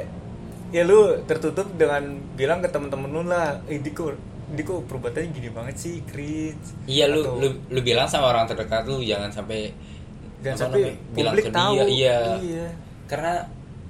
ya 0.74 0.82
lu 0.84 1.16
tertutup 1.24 1.64
dengan 1.80 2.20
bilang 2.36 2.60
ke 2.60 2.68
temen-temen 2.68 3.08
lu 3.08 3.22
lah 3.24 3.56
eh 3.70 3.80
Diko 3.80 4.12
Diko 4.52 4.84
perbuatannya 4.84 5.30
gini 5.30 5.48
banget 5.54 5.78
sih 5.78 5.94
cringe 6.04 6.90
iya 6.90 7.06
lu 7.06 7.22
Atau 7.22 7.38
lu 7.38 7.48
lu 7.70 7.80
bilang 7.86 8.10
sama 8.10 8.34
orang 8.34 8.50
terdekat 8.50 8.82
lu 8.84 8.98
jangan 8.98 9.30
sampai 9.30 9.70
jangan 10.42 10.68
sampai 10.68 10.90
namanya, 10.90 11.14
bilang 11.14 11.32
publik 11.32 11.46
ke 11.48 11.54
tahu. 11.54 11.72
Dia 11.74 11.86
iya. 11.86 12.18
Iya. 12.42 12.66
karena 13.06 13.32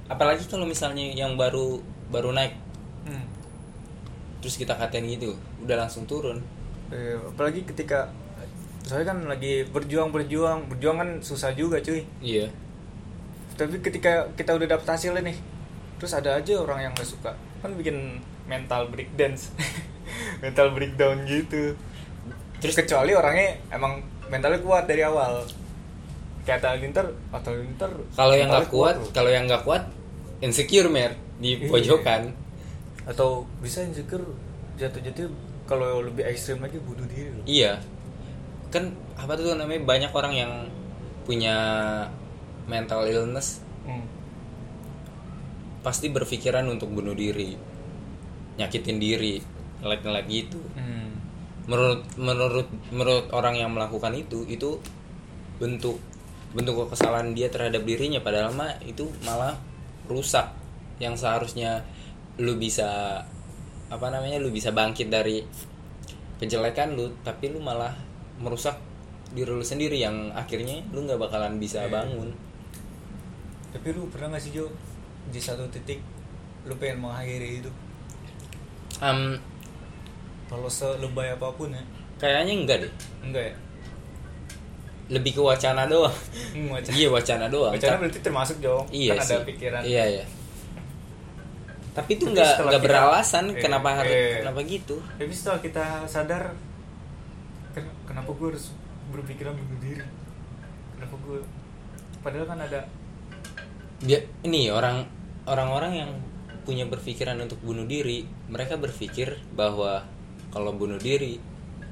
apalagi 0.07 0.45
kalau 0.47 0.63
misalnya 0.69 1.03
yang 1.11 1.35
baru 1.35 1.81
baru 2.07 2.31
naik. 2.31 2.55
Hmm. 3.07 3.23
terus 4.37 4.55
kita 4.59 4.77
katain 4.77 5.03
gitu 5.09 5.33
udah 5.65 5.75
langsung 5.75 6.05
turun. 6.05 6.39
Eh, 6.93 7.19
apalagi 7.19 7.65
ketika 7.67 8.07
soalnya 8.87 9.11
kan 9.11 9.19
lagi 9.27 9.67
berjuang 9.67 10.09
berjuang. 10.09 10.71
Berjuang 10.71 10.97
kan 10.97 11.09
susah 11.19 11.51
juga 11.51 11.83
cuy. 11.83 12.07
Iya. 12.23 12.47
Tapi 13.59 13.83
ketika 13.83 14.31
kita 14.33 14.55
udah 14.55 14.67
dapet 14.69 14.87
hasilnya 14.87 15.21
nih 15.27 15.37
terus 15.97 16.13
ada 16.13 16.37
aja 16.37 16.53
orang 16.61 16.87
yang 16.87 16.91
gak 16.95 17.09
suka. 17.09 17.35
Kan 17.59 17.75
bikin 17.75 18.23
mental 18.47 18.87
breakdance. 18.87 19.51
Mental 20.43 20.71
breakdown 20.71 21.27
gitu. 21.27 21.75
Terus 22.63 22.75
kecuali 22.79 23.11
orangnya 23.11 23.59
emang 23.69 23.99
mentalnya 24.31 24.63
kuat 24.63 24.87
dari 24.87 25.03
awal. 25.03 25.43
Kayak 26.47 26.63
Atal 26.63 26.79
Lintar 26.79 27.05
Atal 27.35 27.59
Lintar 27.59 27.91
kalau 28.15 28.31
yang 28.31 28.47
nggak 28.47 28.71
kuat 28.71 28.95
loh. 28.95 29.11
kalau 29.11 29.27
yang 29.27 29.51
nggak 29.51 29.67
kuat 29.67 29.83
insecure 30.39 30.87
mer 30.87 31.11
di 31.43 31.59
Iya. 31.59 31.67
pojokan. 31.67 32.31
Atau 33.03 33.43
bisa 33.59 33.83
insecure 33.83 34.23
jatuh-jatuh 34.79 35.27
kalau 35.67 35.99
lebih 35.99 36.23
ekstrim 36.23 36.63
lagi 36.63 36.79
bunuh 36.79 37.03
diri 37.11 37.35
loh. 37.35 37.43
Iya 37.43 37.83
kan 38.67 38.91
apa 39.15 39.33
tuh 39.33 39.55
namanya 39.55 39.81
banyak 39.83 40.11
orang 40.11 40.33
yang 40.35 40.51
punya 41.23 41.55
mental 42.67 43.07
illness 43.07 43.63
Hmm. 43.87 44.03
pasti 45.79 46.11
berpikiran 46.11 46.67
untuk 46.67 46.91
bunuh 46.91 47.15
diri 47.15 47.55
nyakitin 48.59 48.99
diri 48.99 49.39
ngelek-ngelek 49.79 50.25
gitu 50.27 50.59
Hmm. 50.75 51.15
menurut 51.71 52.03
menurut 52.19 52.67
menurut 52.91 53.31
orang 53.31 53.55
yang 53.55 53.71
melakukan 53.71 54.11
itu 54.11 54.43
itu 54.51 54.75
bentuk 55.55 56.03
bentuk 56.51 56.91
kesalahan 56.91 57.31
dia 57.31 57.47
terhadap 57.47 57.87
dirinya 57.87 58.19
padahal 58.19 58.51
mah 58.51 58.75
itu 58.83 59.07
malah 59.23 59.55
rusak 60.11 60.51
yang 60.99 61.15
seharusnya 61.15 61.83
lu 62.39 62.59
bisa 62.59 63.23
apa 63.87 64.07
namanya 64.11 64.43
lu 64.43 64.51
bisa 64.51 64.75
bangkit 64.75 65.07
dari 65.07 65.43
kejelekan 66.37 66.95
lu 66.95 67.15
tapi 67.23 67.51
lu 67.51 67.63
malah 67.63 67.95
merusak 68.37 68.77
diri 69.27 69.51
lu 69.51 69.59
sendiri 69.59 69.99
yang 69.99 70.31
akhirnya 70.31 70.79
lu 70.95 71.03
nggak 71.03 71.19
bakalan 71.19 71.59
bisa 71.59 71.83
Iya. 71.83 71.91
bangun. 71.91 72.29
Tapi 73.75 73.87
lu 73.91 74.07
pernah 74.07 74.33
gak 74.33 74.41
sih 74.41 74.55
Jo 74.55 74.71
di 75.27 75.37
satu 75.37 75.67
titik 75.67 75.99
lu 76.63 76.73
pengen 76.79 77.03
mengakhiri 77.03 77.59
hidup? 77.59 77.75
Em, 79.03 79.35
kalau 80.47 80.71
selebay 80.71 81.35
apa 81.35 81.51
pun 81.53 81.69
ya. 81.69 81.83
kayaknya 82.17 82.53
enggak 82.55 82.77
deh. 82.87 82.93
Enggak 83.21 83.43
ya? 83.51 83.55
Lebih 85.07 85.31
ke 85.37 85.41
wacana 85.43 85.85
doang. 85.87 86.11
Hmm, 86.55 86.67
wacana. 86.73 86.95
iya 86.95 87.07
wacana 87.07 87.45
doang. 87.47 87.71
Wacana 87.75 87.95
berarti 87.99 88.19
termasuk 88.23 88.57
Jo. 88.59 88.83
Iya 88.89 89.15
kan 89.19 89.25
sih. 89.27 89.35
ada 89.35 89.45
pikiran. 89.45 89.81
Iya 89.83 90.03
iya. 90.07 90.25
Tapi 91.93 92.09
itu 92.13 92.25
nggak 92.29 92.53
nggak 92.69 92.81
beralasan 92.83 93.45
eh, 93.53 93.61
kenapa 93.61 93.89
harus 94.01 94.13
eh. 94.13 94.39
kenapa 94.41 94.59
gitu. 94.65 94.97
Tapi 95.17 95.33
setelah 95.33 95.59
kita 95.61 95.85
sadar 96.05 96.43
kenapa 98.07 98.29
gue 98.33 98.47
harus 98.53 98.73
berpikiran 99.11 99.53
bunuh 99.55 99.79
diri? 99.81 100.03
Kenapa 100.97 101.15
gue 101.25 101.39
padahal 102.21 102.45
kan 102.49 102.59
ada 102.59 102.79
dia 104.01 104.19
ini 104.45 104.69
orang 104.69 105.05
orang-orang 105.49 105.93
yang 105.95 106.11
punya 106.67 106.83
berpikiran 106.83 107.39
untuk 107.39 107.57
bunuh 107.63 107.87
diri 107.87 108.27
mereka 108.51 108.75
berpikir 108.75 109.39
bahwa 109.55 110.03
kalau 110.51 110.75
bunuh 110.75 110.99
diri 110.99 111.39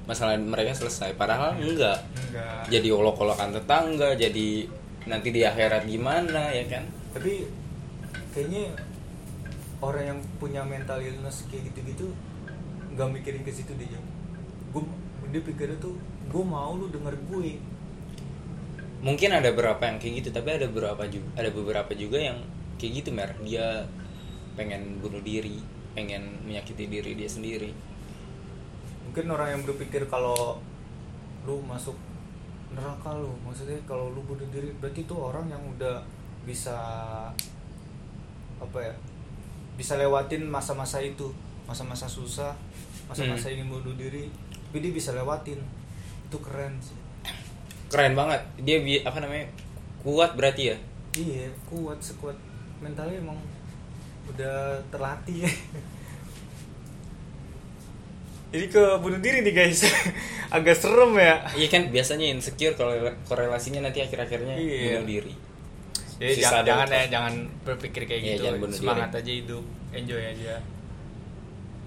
masalah 0.06 0.38
mereka 0.38 0.78
selesai. 0.78 1.18
Padahal 1.18 1.58
enggak. 1.58 2.04
Enggak. 2.30 2.70
Jadi 2.70 2.88
olok-olokan 2.94 3.58
tetangga 3.58 4.14
jadi 4.14 4.70
nanti 5.10 5.30
di 5.34 5.42
akhirat 5.42 5.86
gimana 5.90 6.54
ya 6.54 6.66
kan? 6.70 6.84
Tapi 7.14 7.48
kayaknya 8.36 8.70
orang 9.80 10.04
yang 10.16 10.20
punya 10.38 10.62
mental 10.66 11.00
illness 11.00 11.48
kayak 11.48 11.72
gitu-gitu 11.72 12.12
nggak 12.96 13.10
mikirin 13.12 13.44
ke 13.44 13.52
situ 13.52 13.76
deh 13.76 13.88
gue 13.92 14.84
dia 15.32 15.42
pikirnya 15.42 15.78
tuh 15.80 15.96
gue 16.30 16.44
mau 16.44 16.76
lu 16.76 16.90
denger 16.90 17.16
gue. 17.30 17.58
Mungkin 19.06 19.30
ada 19.30 19.54
beberapa 19.54 19.86
yang 19.86 19.98
kayak 20.02 20.26
gitu 20.26 20.30
tapi 20.34 20.58
ada 20.58 20.66
beberapa 20.66 21.06
juga 21.06 21.28
ada 21.38 21.50
beberapa 21.54 21.92
juga 21.94 22.18
yang 22.18 22.38
kayak 22.82 22.92
gitu 23.04 23.10
mer. 23.14 23.32
Dia 23.46 23.86
pengen 24.58 25.00
bunuh 25.04 25.22
diri 25.22 25.62
pengen 25.96 26.44
menyakiti 26.44 26.92
diri 26.92 27.16
dia 27.16 27.30
sendiri. 27.30 27.72
Mungkin 29.08 29.32
orang 29.32 29.56
yang 29.56 29.62
berpikir 29.64 30.04
kalau 30.12 30.60
lu 31.48 31.62
masuk 31.64 31.96
neraka 32.76 33.16
lu 33.16 33.32
maksudnya 33.48 33.80
kalau 33.88 34.12
lu 34.12 34.20
bunuh 34.28 34.44
diri 34.52 34.74
berarti 34.82 35.08
itu 35.08 35.16
orang 35.16 35.48
yang 35.48 35.62
udah 35.64 36.04
bisa 36.44 36.76
apa 38.60 38.80
ya 38.82 38.94
bisa 39.80 39.96
lewatin 39.96 40.44
masa-masa 40.50 41.00
itu 41.00 41.32
masa-masa 41.64 42.10
susah 42.10 42.52
masa-masa 43.08 43.48
Hmm. 43.48 43.56
ingin 43.62 43.68
bunuh 43.72 43.96
diri 43.96 44.28
tapi 44.76 44.84
dia 44.84 44.92
bisa 44.92 45.16
lewatin. 45.16 45.56
Itu 46.28 46.36
keren 46.44 46.76
sih. 46.84 47.00
Keren 47.88 48.12
banget. 48.12 48.44
Dia 48.60 48.84
bi- 48.84 49.00
apa 49.08 49.24
namanya 49.24 49.48
kuat 50.04 50.36
berarti 50.36 50.68
ya? 50.68 50.76
Iya 51.16 51.48
kuat 51.64 51.96
sekuat. 52.04 52.36
Mentalnya 52.84 53.24
emang 53.24 53.40
udah 54.28 54.84
terlatih. 54.92 55.48
Jadi 58.52 58.68
ke 58.68 58.84
bunuh 59.00 59.24
diri 59.24 59.48
nih 59.48 59.56
guys. 59.56 59.88
Agak 60.60 60.76
serem 60.76 61.16
ya. 61.16 61.48
Iya 61.56 61.68
kan 61.72 61.88
biasanya 61.88 62.36
insecure 62.36 62.76
kalau 62.76 63.00
korelasinya 63.32 63.80
nanti 63.80 64.04
akhir-akhirnya 64.04 64.60
Iya. 64.60 65.00
bunuh 65.00 65.08
diri. 65.08 65.34
Jadi 66.20 66.36
Sisa 66.36 66.68
jangan, 66.68 66.68
jangan 66.68 66.88
ya, 66.92 67.04
jangan 67.08 67.34
berpikir 67.64 68.12
kayak 68.12 68.20
Iya, 68.20 68.28
gitu. 68.36 68.44
jangan 68.44 68.60
bunuh 68.60 68.76
Semangat 68.76 69.10
aja 69.16 69.32
hidup, 69.32 69.64
enjoy 69.96 70.20
aja. 70.20 70.60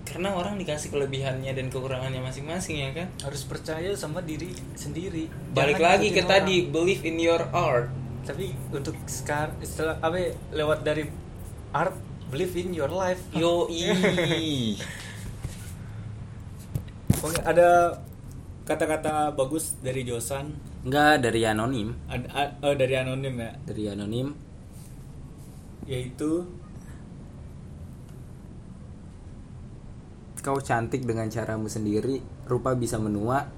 Karena 0.09 0.33
orang 0.33 0.57
dikasih 0.57 0.89
kelebihannya 0.89 1.53
dan 1.53 1.69
kekurangannya 1.69 2.21
masing-masing 2.21 2.81
ya 2.81 2.91
kan? 2.97 3.09
Harus 3.21 3.45
percaya 3.45 3.93
sama 3.95 4.25
diri 4.25 4.51
sendiri. 4.75 5.29
balik 5.53 5.79
Jangan 5.79 5.89
lagi 5.95 6.09
ke 6.11 6.21
ikutin 6.21 6.29
tadi 6.29 6.57
orang. 6.65 6.73
believe 6.73 7.03
in 7.05 7.17
your 7.21 7.43
art. 7.53 7.89
Tapi 8.25 8.53
untuk 8.73 8.97
sekarang 9.05 9.57
setelah 9.61 9.97
apa 10.01 10.33
lewat 10.53 10.85
dari 10.85 11.07
art 11.73 11.95
believe 12.29 12.57
in 12.57 12.73
your 12.73 12.91
life. 12.91 13.21
yo 13.33 13.65
Oke, 17.19 17.35
ada 17.43 17.99
kata-kata 18.63 19.35
bagus 19.35 19.75
dari 19.83 20.07
Josan, 20.07 20.55
Enggak 20.87 21.27
dari 21.27 21.43
anonim. 21.43 21.91
Ada 22.07 22.27
a- 22.31 22.55
oh, 22.63 22.75
dari 22.79 22.95
anonim 22.95 23.35
ya, 23.35 23.51
dari 23.67 23.91
anonim. 23.91 24.31
Yaitu 25.89 26.47
kau 30.49 30.65
cantik 30.65 31.05
dengan 31.05 31.29
caramu 31.29 31.69
sendiri 31.69 32.25
rupa 32.49 32.73
bisa 32.73 32.97
menua 32.97 33.53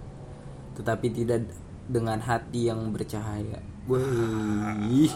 tetapi 0.74 1.14
tidak 1.14 1.46
dengan 1.86 2.18
hati 2.18 2.66
yang 2.66 2.90
bercahaya. 2.90 3.62
Wih, 3.86 5.10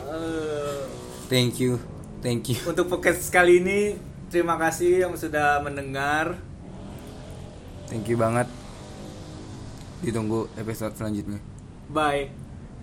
thank 1.26 1.58
you. 1.58 1.82
Thank 2.22 2.54
you. 2.54 2.58
Untuk 2.62 2.86
podcast 2.86 3.26
kali 3.34 3.58
ini 3.58 3.98
terima 4.30 4.54
kasih 4.54 5.06
yang 5.06 5.14
sudah 5.18 5.58
mendengar. 5.66 6.38
thank 7.90 8.06
you 8.06 8.14
banget. 8.14 8.46
Ditunggu 10.02 10.46
episode 10.54 10.94
selanjutnya. 10.94 11.42
Bye. 11.90 12.43